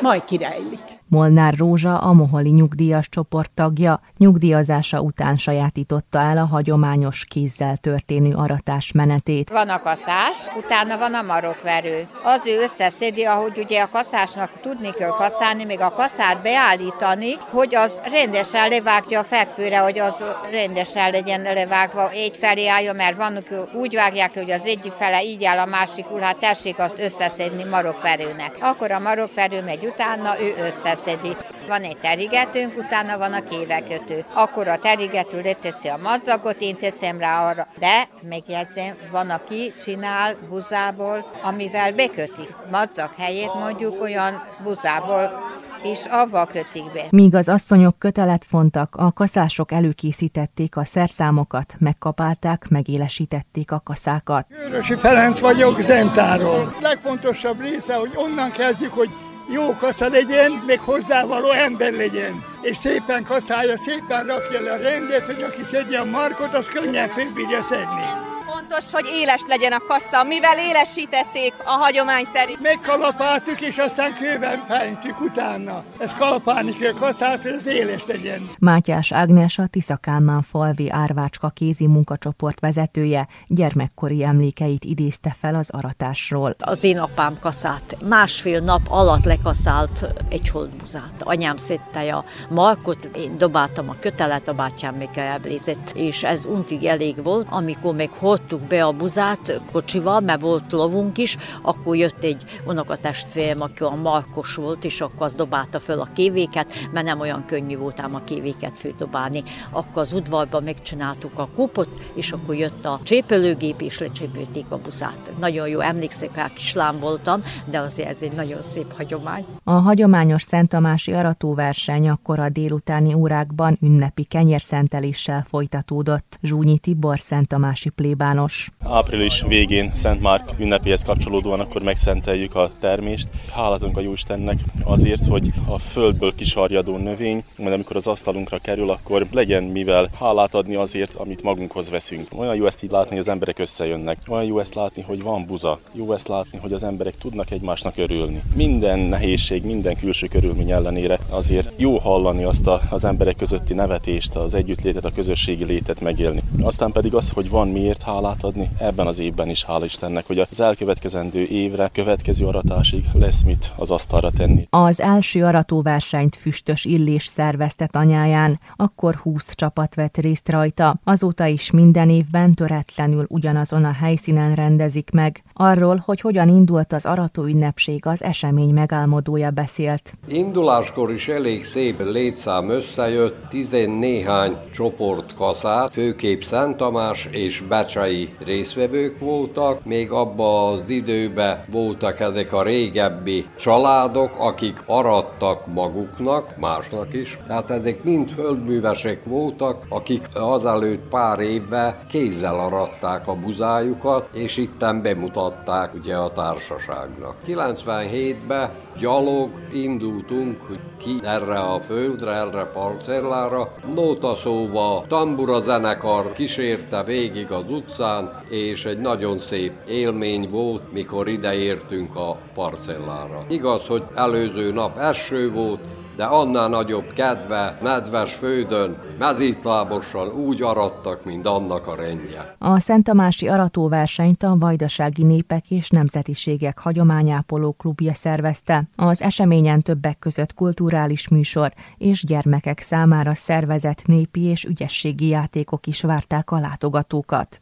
[0.00, 0.95] Majd kirejlik.
[1.08, 8.34] Molnár Rózsa a Moholi nyugdíjas csoport tagja, nyugdíjazása után sajátította el a hagyományos kézzel történő
[8.34, 9.50] aratás menetét.
[9.50, 12.08] Van a kaszás, utána van a marokverő.
[12.24, 17.74] Az ő összeszedi, ahogy ugye a kaszásnak tudni kell kaszálni, még a kaszát beállítani, hogy
[17.74, 23.46] az rendesen levágja a fekvőre, hogy az rendesen legyen levágva, egy felé álljon, mert vannak
[23.74, 28.56] úgy vágják, hogy az egyik fele így áll, a másikul, hát tessék azt összeszedni marokverőnek.
[28.60, 31.36] Akkor a marokverő megy utána, ő összeszedi összeszedi.
[31.68, 34.24] Van egy terigetőnk, utána van a kévekötő.
[34.34, 37.66] Akkor a terigető leteszi a madzagot, én teszem rá arra.
[37.78, 42.48] De, megjegyzem, van, aki csinál buzából, amivel beköti.
[42.70, 45.44] Madzag helyét mondjuk olyan buzából
[45.82, 47.06] és avval kötik be.
[47.10, 54.46] Míg az asszonyok kötelet fontak, a kaszások előkészítették a szerszámokat, megkapálták, megélesítették a kaszákat.
[54.66, 56.76] Őrösi Ferenc vagyok Zentáról.
[56.80, 59.10] Legfontosabb része, hogy onnan kezdjük, hogy
[59.48, 62.44] jó kasza legyen, még hozzávaló ember legyen.
[62.60, 67.08] És szépen kaszálja, szépen rakja le a rendet, hogy aki szedje a markot, az könnyen
[67.08, 68.35] félbírja szedni.
[68.68, 72.60] Fontos, hogy éles legyen a kassa, mivel élesítették a hagyomány szerint.
[72.60, 75.84] Megkalapáltuk, és aztán kőben fejtük utána.
[75.98, 78.50] Ez kalapálni kell kasszát, hogy az éles legyen.
[78.58, 86.56] Mátyás Ágnes a Tiszakálmán falvi Árvácska kézi munkacsoport vezetője gyermekkori emlékeit idézte fel az aratásról.
[86.58, 91.14] Az én apám kaszát másfél nap alatt lekaszált egy holdbuzát.
[91.18, 96.84] Anyám szedte a markot, én dobáltam a kötelet, a bátyám még elblézett, és ez untig
[96.84, 97.46] elég volt.
[97.50, 103.60] Amikor meg hordtuk be a buzát kocsival, mert volt lovunk is, akkor jött egy unokatestvérem,
[103.60, 107.76] aki a markos volt, és akkor az dobálta föl a kévéket, mert nem olyan könnyű
[107.76, 109.42] volt ám a kévéket földobálni.
[109.70, 115.32] Akkor az udvarban megcsináltuk a kupot, és akkor jött a csépelőgép, és lecsépülték a buzát.
[115.38, 119.44] Nagyon jó, emlékszek rá, kislám voltam, de azért ez egy nagyon szép hagyomány.
[119.64, 126.38] A hagyományos Szent Tamási aratóverseny akkor a délutáni órákban ünnepi kenyérszenteléssel folytatódott.
[126.42, 128.45] Zsúnyi Tibor Szent Tamási plébános.
[128.84, 133.28] Április végén Szent Márk ünnepéhez kapcsolódóan akkor megszenteljük a termést.
[133.52, 139.26] Hálatunk a Jóistennek azért, hogy a földből kisarjadó növény, majd amikor az asztalunkra kerül, akkor
[139.32, 142.28] legyen mivel hálát adni azért, amit magunkhoz veszünk.
[142.36, 144.18] Olyan jó ezt így látni, hogy az emberek összejönnek.
[144.28, 145.78] Olyan jó ezt látni, hogy van buza.
[145.92, 148.42] Jó ezt látni, hogy az emberek tudnak egymásnak örülni.
[148.54, 154.34] Minden nehézség, minden külső körülmény ellenére azért jó hallani azt a, az emberek közötti nevetést,
[154.34, 156.42] az együttlétet, a közösségi létet megélni.
[156.62, 160.38] Aztán pedig az, hogy van miért hálát adni, ebben az évben is hál' Istennek, hogy
[160.38, 164.66] az elkövetkezendő évre, következő aratásig lesz mit az asztalra tenni.
[164.70, 171.00] Az első aratóversenyt füstös Illés szervezte anyáján, akkor 20 csapat vett részt rajta.
[171.04, 175.42] Azóta is minden évben töretlenül ugyanazon a helyszínen rendezik meg.
[175.52, 180.14] Arról, hogy hogyan indult az arató ünnepség, az esemény megálmodója beszélt.
[180.28, 189.18] Induláskor is elég szép létszám összejött, tizennéhány csoport kaszát, főképp Szent Tamás és Becsei részvevők
[189.18, 197.38] voltak, még abban az időben voltak ezek a régebbi családok, akik arattak maguknak, másnak is.
[197.46, 205.02] Tehát ezek mind földművesek voltak, akik azelőtt pár évben kézzel aratták a buzájukat, és itten
[205.02, 207.34] bemutatták ugye a társaságnak.
[207.46, 208.70] 97-ben
[209.00, 210.56] gyalog indultunk
[210.98, 213.72] ki erre a földre, erre parcellára.
[213.92, 217.64] Nóta szóval tambura zenekar kísérte végig az
[218.06, 223.44] utcán, és egy nagyon szép élmény volt, mikor ideértünk a parcellára.
[223.48, 225.80] Igaz, hogy előző nap eső volt,
[226.16, 232.56] de annál nagyobb kedve, nedves földön, mezítlábosan úgy arattak, mint annak a rendje.
[232.58, 238.82] A Szent Tamási aratóversenyt a Vajdasági Népek és Nemzetiségek Hagyományápoló klubja szervezte.
[238.96, 246.02] Az eseményen többek között kulturális műsor és gyermekek számára szervezett népi és ügyességi játékok is
[246.02, 247.60] várták a látogatókat.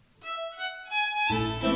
[1.29, 1.74] Thank you.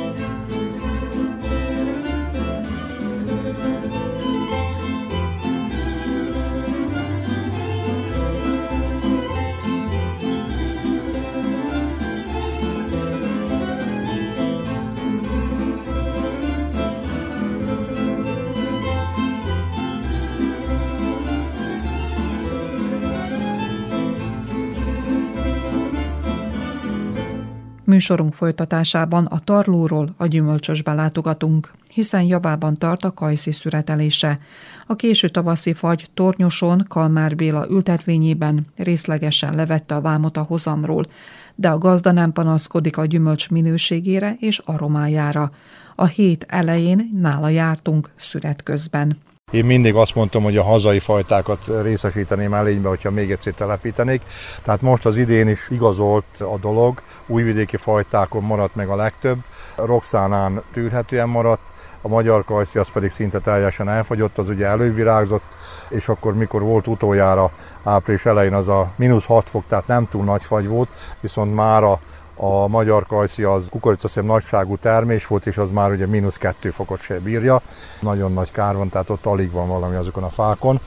[27.89, 34.39] Műsorunk folytatásában a tarlóról, a gyümölcsösbe látogatunk, hiszen javában tart a kajszi szüretelése.
[34.87, 41.07] A késő tavaszi fagy Tornyoson Kalmár Béla ültetvényében részlegesen levette a vámot a hozamról,
[41.55, 45.51] de a gazda nem panaszkodik a gyümölcs minőségére és aromájára.
[45.95, 49.17] A hét elején nála jártunk szüret közben.
[49.49, 54.21] Én mindig azt mondtam, hogy a hazai fajtákat részesíteném elénybe, hogyha még egyszer telepítenék.
[54.63, 59.37] Tehát most az idén is igazolt a dolog, újvidéki fajtákon maradt meg a legtöbb,
[59.75, 61.61] Roxánán tűrhetően maradt,
[62.01, 65.57] a magyar kajszi az pedig szinte teljesen elfogyott, az ugye elővirágzott,
[65.89, 67.51] és akkor mikor volt utoljára
[67.83, 70.89] április elején az a mínusz 6 fok, tehát nem túl nagy fagy volt,
[71.19, 71.99] viszont már a
[72.41, 77.01] a magyar kajszi az kukoricaszem nagyságú termés volt, és az már ugye mínusz kettő fokot
[77.01, 77.61] se bírja.
[78.01, 80.79] Nagyon nagy kár van, tehát ott alig van valami azokon a fákon.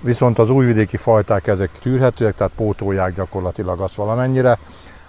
[0.00, 4.58] Viszont az újvidéki fajták ezek tűrhetőek, tehát pótolják gyakorlatilag azt valamennyire.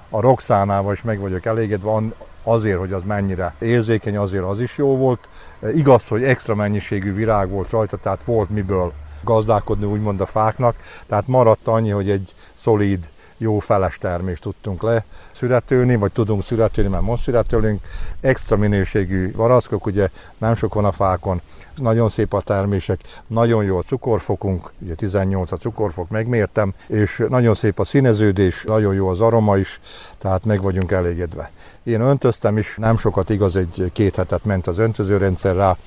[0.09, 2.01] A roxánával is meg vagyok elégedve,
[2.43, 5.29] azért, hogy az mennyire érzékeny, azért az is jó volt.
[5.75, 10.75] Igaz, hogy extra mennyiségű virág volt rajta, tehát volt miből gazdálkodni úgymond a fáknak,
[11.07, 13.09] tehát maradt annyi, hogy egy szolíd
[13.43, 17.81] jó feles termést tudtunk le születőni, vagy tudunk születőni, mert most születőlünk.
[18.21, 21.41] Extra minőségű varaszkok, ugye nem sokon a fákon,
[21.75, 27.55] nagyon szép a termések, nagyon jó a cukorfokunk, ugye 18 a cukorfok, megmértem, és nagyon
[27.55, 29.79] szép a színeződés, nagyon jó az aroma is,
[30.17, 31.51] tehát meg vagyunk elégedve.
[31.83, 35.77] Én öntöztem is, nem sokat igaz, egy két hetet ment az öntözőrendszer rá,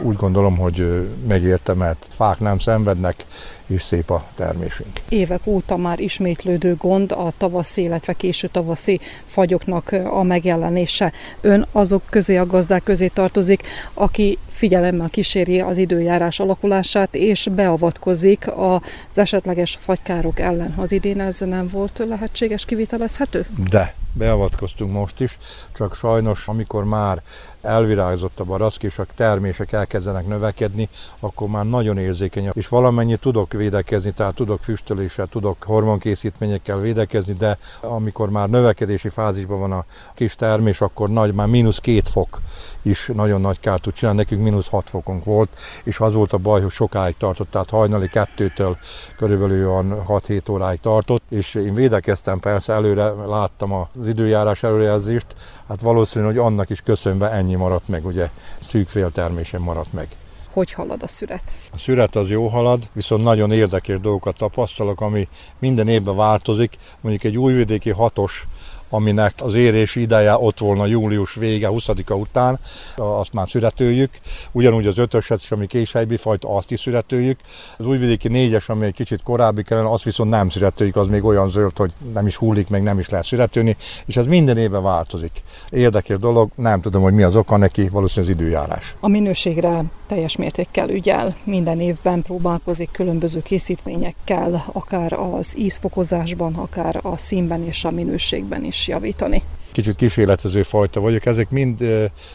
[0.00, 3.26] úgy gondolom, hogy megérte, mert fák nem szenvednek,
[3.72, 5.00] és szép a termésünk.
[5.08, 11.12] Évek óta már ismétlődő gond a tavaszi, illetve késő tavaszi fagyoknak a megjelenése.
[11.40, 13.62] Ön azok közé a gazdák közé tartozik,
[13.94, 20.74] aki figyelemmel kíséri az időjárás alakulását, és beavatkozik az esetleges fagykárok ellen.
[20.76, 23.46] Az idén ez nem volt lehetséges, kivitelezhető?
[23.70, 25.38] De, beavatkoztunk most is,
[25.74, 27.22] csak sajnos, amikor már
[27.62, 30.88] elvirágzott a barack, és a termések elkezdenek növekedni,
[31.20, 37.58] akkor már nagyon érzékeny, és valamennyi tudok védekezni, tehát tudok füstöléssel, tudok hormonkészítményekkel védekezni, de
[37.80, 39.84] amikor már növekedési fázisban van a
[40.14, 42.40] kis termés, akkor nagy, már mínusz két fok
[42.82, 44.18] is nagyon nagy kárt tud csinálni.
[44.18, 45.48] Nekünk mínusz 6 fokunk volt,
[45.82, 48.76] és az volt a baj, hogy sokáig tartott, tehát hajnali kettőtől
[49.16, 55.26] körülbelül olyan 6-7 óráig tartott, és én védekeztem persze, előre láttam az időjárás előrejelzést,
[55.68, 58.28] hát valószínű, hogy annak is köszönve ennyi maradt meg, ugye
[58.64, 60.08] szűk féltermésen maradt meg
[60.52, 61.42] hogy halad a szüret?
[61.72, 65.28] A szüret az jó halad, viszont nagyon érdekes dolgokat tapasztalok, ami
[65.58, 66.76] minden évben változik.
[67.00, 68.46] Mondjuk egy újvidéki hatos
[68.92, 72.58] aminek az érés ideje ott volna július vége, 20-a után,
[72.96, 74.10] azt már születőjük.
[74.52, 77.40] Ugyanúgy az ötöset ami késhelybi fajta, azt is születőjük.
[77.78, 81.48] Az újvidéki négyes, ami egy kicsit korábbi kellene, azt viszont nem születőjük, az még olyan
[81.48, 83.76] zöld, hogy nem is hullik, meg nem is lehet születőni,
[84.06, 85.42] és ez minden évben változik.
[85.70, 88.94] Érdekes dolog, nem tudom, hogy mi az oka neki, valószínűleg az időjárás.
[89.00, 97.16] A minőségre teljes mértékkel ügyel, minden évben próbálkozik különböző készítményekkel, akár az ízfokozásban, akár a
[97.16, 99.42] színben és a minőségben is javítani
[99.72, 101.26] kicsit kísérletező fajta vagyok.
[101.26, 101.84] Ezek mind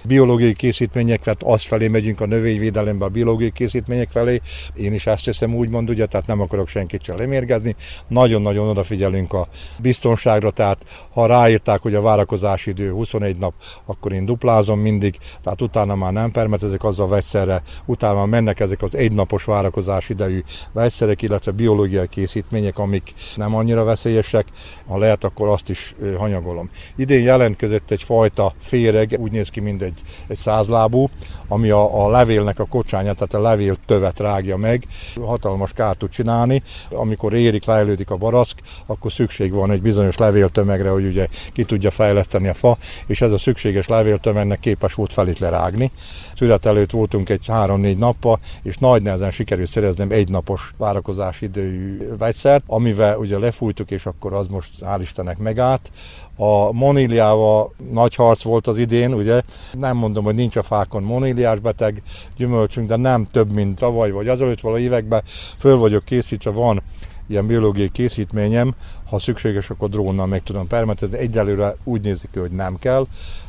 [0.03, 4.41] biológiai készítmények, tehát az felé megyünk a növényvédelembe a biológiai készítmények felé.
[4.75, 7.75] Én is ezt teszem úgymond, ugye, tehát nem akarok senkit sem lemérgezni.
[8.07, 10.77] Nagyon-nagyon odafigyelünk a biztonságra, tehát
[11.13, 13.53] ha ráírták, hogy a várakozási idő 21 nap,
[13.85, 18.95] akkor én duplázom mindig, tehát utána már nem permetezek azzal vegyszerre, utána mennek ezek az
[18.95, 24.47] egynapos várakozás idejű vegyszerek, illetve biológiai készítmények, amik nem annyira veszélyesek,
[24.87, 26.69] ha lehet, akkor azt is hanyagolom.
[26.95, 31.09] Idén jelentkezett egy fajta féreg, úgy néz ki, mint egy, egy százlábú,
[31.47, 34.83] ami a, a levélnek a kocsányát, tehát a levél tövet rágja meg.
[35.15, 36.63] Hatalmas kárt tud csinálni.
[36.91, 41.91] Amikor érik, fejlődik a baraszk, akkor szükség van egy bizonyos levéltömegre, hogy ugye ki tudja
[41.91, 45.91] fejleszteni a fa, és ez a szükséges levéltömegnek képes volt felét lerágni.
[46.37, 51.97] Szület előtt voltunk egy három-négy nappal, és nagy nehezen sikerült szereznem egy napos várakozási idejű
[52.17, 55.91] vegyszert, amivel ugye lefújtuk, és akkor az most hál' Istennek megállt.
[56.37, 59.41] A moníliával nagy harc volt az idén, ugye?
[59.71, 62.01] Nem mondom, hogy nincs a fákon moníliás beteg
[62.37, 65.23] gyümölcsünk, de nem több, mint tavaly vagy azelőtt való években.
[65.57, 66.81] Föl vagyok készítve, van
[67.27, 68.75] ilyen biológiai készítményem,
[69.09, 71.17] ha szükséges, akkor drónnal meg tudom permetezni.
[71.17, 73.07] Egyelőre úgy nézik ki, hogy nem kell,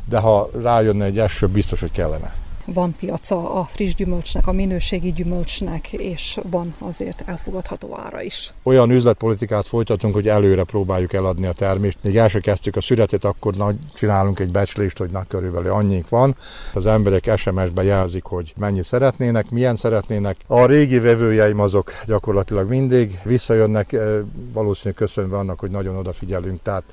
[0.08, 5.12] de ha rájönne egy eső, biztos, hogy kellene van piaca a friss gyümölcsnek, a minőségi
[5.12, 8.52] gyümölcsnek, és van azért elfogadható ára is.
[8.62, 11.98] Olyan üzletpolitikát folytatunk, hogy előre próbáljuk eladni a termést.
[12.00, 16.36] Még el kezdtük a születet, akkor nagy, csinálunk egy becslést, hogy na, körülbelül annyink van.
[16.74, 20.36] Az emberek SMS-be jelzik, hogy mennyi szeretnének, milyen szeretnének.
[20.46, 24.18] A régi vevőjeim azok gyakorlatilag mindig visszajönnek, eh,
[24.52, 26.62] valószínűleg köszönve annak, hogy nagyon odafigyelünk.
[26.62, 26.84] Tehát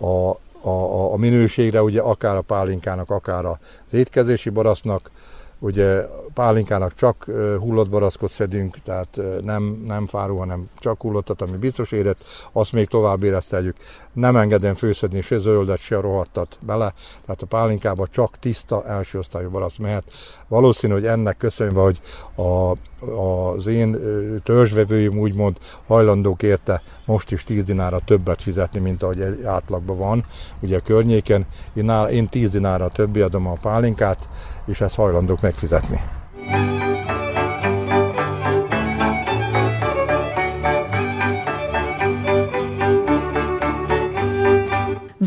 [0.00, 0.36] a
[0.68, 3.58] a, a, a minőségre, ugye akár a pálinkának, akár az
[3.90, 5.10] étkezési barasznak,
[5.58, 7.24] ugye pálinkának csak
[7.58, 12.18] hullott baraszkot szedünk, tehát nem, nem fáró, hanem csak hullottat, ami biztos érett,
[12.52, 13.76] azt még tovább érezteljük.
[14.12, 19.50] Nem engedem főszedni se zöldet, se rohadtat bele, tehát a pálinkába csak tiszta első osztályú
[19.50, 20.04] barasz mehet.
[20.48, 22.00] Valószínű, hogy ennek köszönve, hogy
[22.34, 22.76] a,
[23.10, 23.98] az én
[24.42, 30.24] törzsvevőim úgymond hajlandók érte most is 10 dinára többet fizetni, mint ahogy átlagban van,
[30.60, 31.46] ugye a környéken.
[31.74, 34.28] Én, én 10 dinára többé adom a pálinkát,
[34.66, 36.00] és ezt hajlandók megfizetni.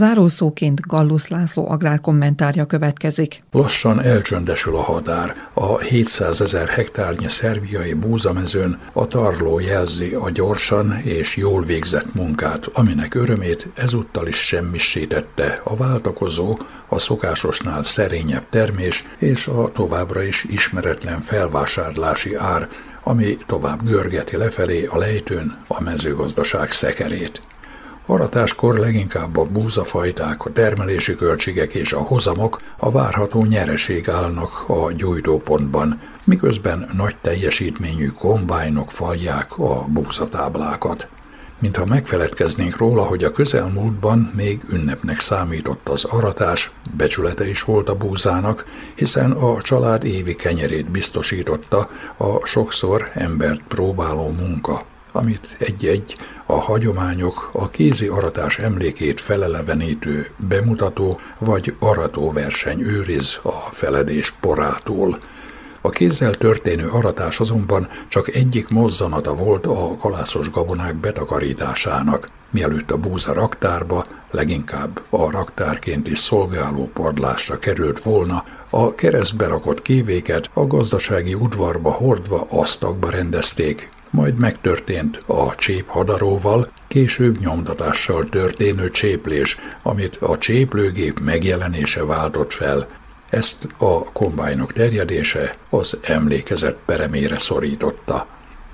[0.02, 3.44] Zárószóként Gallus László agrárkommentárja következik.
[3.52, 5.36] Lassan elcsöndesül a határ.
[5.54, 12.66] A 700 ezer hektárnyi szerbiai búzamezőn a tarló jelzi a gyorsan és jól végzett munkát,
[12.74, 20.46] aminek örömét ezúttal is semmisítette a váltakozó, a szokásosnál szerényebb termés és a továbbra is
[20.50, 22.68] ismeretlen felvásárlási ár,
[23.04, 27.42] ami tovább görgeti lefelé a lejtőn a mezőgazdaság szekerét.
[28.12, 34.92] Aratáskor leginkább a búzafajták, a termelési költségek és a hozamok a várható nyereség állnak a
[34.92, 41.08] gyújtópontban, miközben nagy teljesítményű kombájnok falják a búzatáblákat.
[41.60, 47.96] Mintha megfeledkeznénk róla, hogy a közelmúltban még ünnepnek számított az aratás, becsülete is volt a
[47.96, 56.54] búzának, hiszen a család évi kenyerét biztosította a sokszor embert próbáló munka amit egy-egy a
[56.54, 65.18] hagyományok, a kézi aratás emlékét felelevenítő bemutató vagy aratóverseny őriz a feledés porától.
[65.82, 72.98] A kézzel történő aratás azonban csak egyik mozzanata volt a kalászos gabonák betakarításának, mielőtt a
[72.98, 80.68] búza raktárba, leginkább a raktárként is szolgáló padlásra került volna, a keresztbe rakott kévéket a
[80.68, 90.16] gazdasági udvarba hordva asztakba rendezték, majd megtörtént a csép hadaróval, később nyomtatással történő cséplés, amit
[90.16, 92.88] a cséplőgép megjelenése váltott fel.
[93.30, 98.28] Ezt a kombájnok terjedése az emlékezet peremére szorította.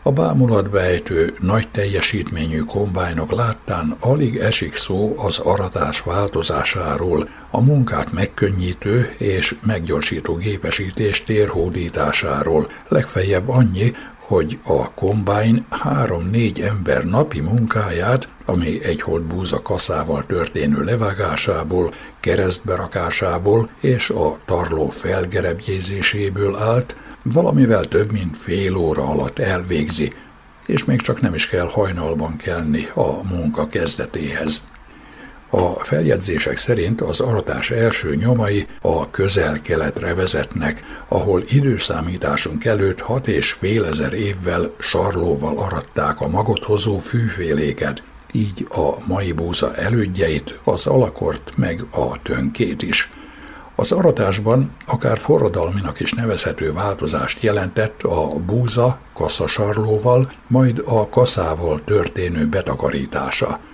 [0.08, 8.12] A bámulatba ejtő, nagy teljesítményű kombájnok láttán alig esik szó az aratás változásáról, a munkát
[8.12, 13.96] megkönnyítő és meggyorsító gépesítés térhódításáról, legfeljebb annyi,
[14.28, 24.10] hogy a kombány három-négy ember napi munkáját, ami egy búza kaszával történő levágásából, keresztberakásából és
[24.10, 30.14] a tarló felgerebjézéséből állt, valamivel több mint fél óra alatt elvégzi,
[30.66, 34.64] és még csak nem is kell hajnalban kelni a munka kezdetéhez.
[35.50, 43.52] A feljegyzések szerint az aratás első nyomai a közel-keletre vezetnek, ahol időszámításunk előtt hat és
[43.52, 50.88] fél ezer évvel sarlóval aratták a magot hozó fűféléket, így a mai búza elődjeit, az
[50.88, 53.12] alakort meg a tönkét is.
[53.76, 62.48] Az aratásban akár forradalminak is nevezhető változást jelentett a búza kaszasarlóval, majd a kaszával történő
[62.48, 63.60] betakarítása–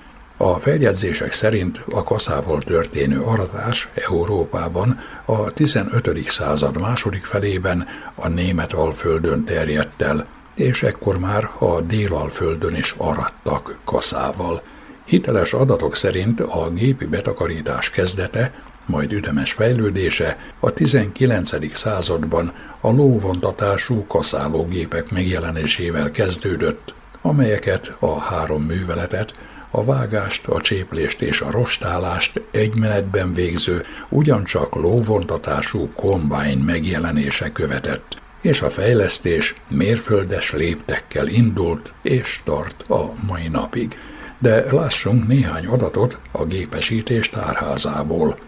[0.43, 6.29] a feljegyzések szerint a kaszával történő aratás Európában a 15.
[6.29, 13.77] század második felében a német alföldön terjedt el, és ekkor már a délalföldön is arattak
[13.83, 14.61] kaszával.
[15.05, 18.53] Hiteles adatok szerint a gépi betakarítás kezdete,
[18.85, 21.75] majd üdemes fejlődése a 19.
[21.75, 29.33] században a lóvontatású kaszálógépek megjelenésével kezdődött, amelyeket a három műveletet
[29.75, 38.21] a vágást, a cséplést és a rostálást egy menetben végző, ugyancsak lóvontatású kombány megjelenése követett,
[38.41, 43.97] és a fejlesztés mérföldes léptekkel indult és tart a mai napig.
[44.39, 48.39] De lássunk néhány adatot a gépesítés tárházából.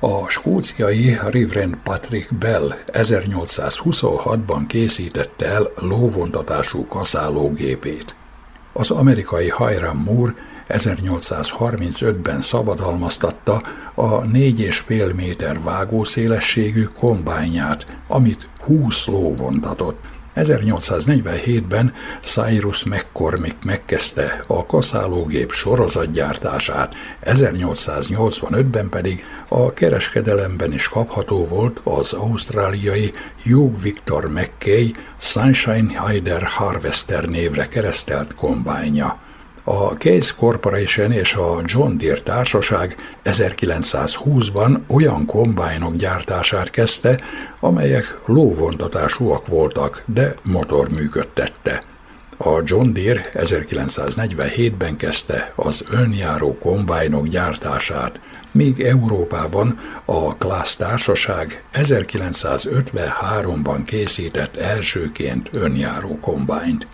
[0.00, 8.16] A skóciai Reverend Patrick Bell 1826-ban készítette el lóvontatású kaszálógépét.
[8.76, 10.34] Az amerikai Hiram Moore
[10.68, 13.62] 1835-ben szabadalmaztatta
[13.94, 20.13] a 4,5 méter vágószélességű kombányát, amit 20 ló vontatott.
[20.36, 32.12] 1847-ben Cyrus McCormick megkezdte a kaszálógép sorozatgyártását, 1885-ben pedig a kereskedelemben is kapható volt az
[32.12, 33.12] ausztráliai
[33.42, 39.23] Hugh Victor McKay Sunshine Hider Harvester névre keresztelt kombánya.
[39.66, 47.20] A Case Corporation és a John Deere társaság 1920-ban olyan kombájnok gyártását kezdte,
[47.60, 51.82] amelyek lóvontatásúak voltak, de motor működtette.
[52.36, 58.20] A John Deere 1947-ben kezdte az önjáró kombájnok gyártását,
[58.52, 66.86] míg Európában a Class társaság 1953-ban készített elsőként önjáró kombányt.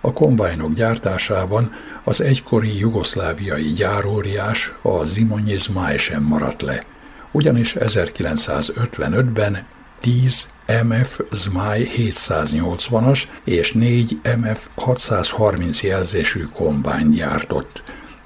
[0.00, 1.72] A kombájnok gyártásában
[2.04, 6.84] az egykori jugoszláviai gyáróriás, a Zimonyi Zmáj sem maradt le,
[7.30, 9.66] ugyanis 1955-ben
[10.00, 10.48] 10
[10.84, 17.82] MF Zmáj 780-as és 4 MF 630 jelzésű kombány gyártott.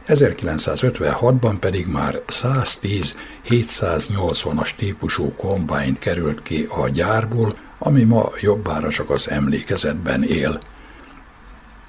[0.08, 3.16] 1956-ban pedig már 110
[3.48, 10.58] 780-as típusú kombányt került ki a gyárból, ami ma jobbára csak az emlékezetben él–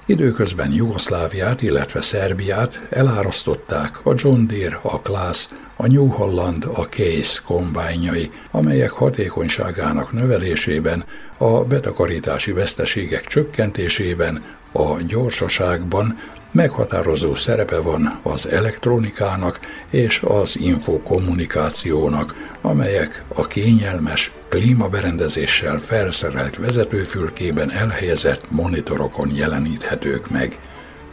[0.06, 7.40] Időközben Jugoszláviát, illetve Szerbiát elárasztották a John Deere, a Class, a New Holland, a Case
[7.46, 11.04] kombányai, amelyek hatékonyságának növelésében,
[11.38, 14.42] a betakarítási veszteségek csökkentésében,
[14.72, 16.18] a gyorsaságban,
[16.54, 28.50] meghatározó szerepe van az elektronikának és az infokommunikációnak, amelyek a kényelmes, klímaberendezéssel felszerelt vezetőfülkében elhelyezett
[28.50, 30.58] monitorokon jeleníthetők meg.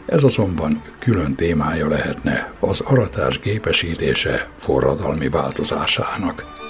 [0.06, 6.61] Ez azonban külön témája lehetne az aratás gépesítése forradalmi változásának.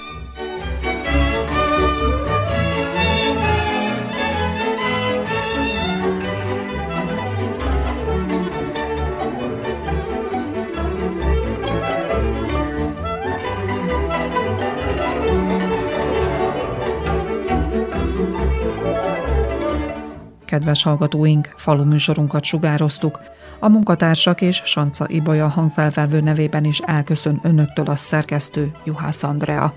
[20.53, 23.19] Kedves hallgatóink, falu műsorunkat sugároztuk.
[23.59, 29.73] A munkatársak és Sanca Ibolya hangfelvevő nevében is elköszön önöktől a szerkesztő Juhász Andrea.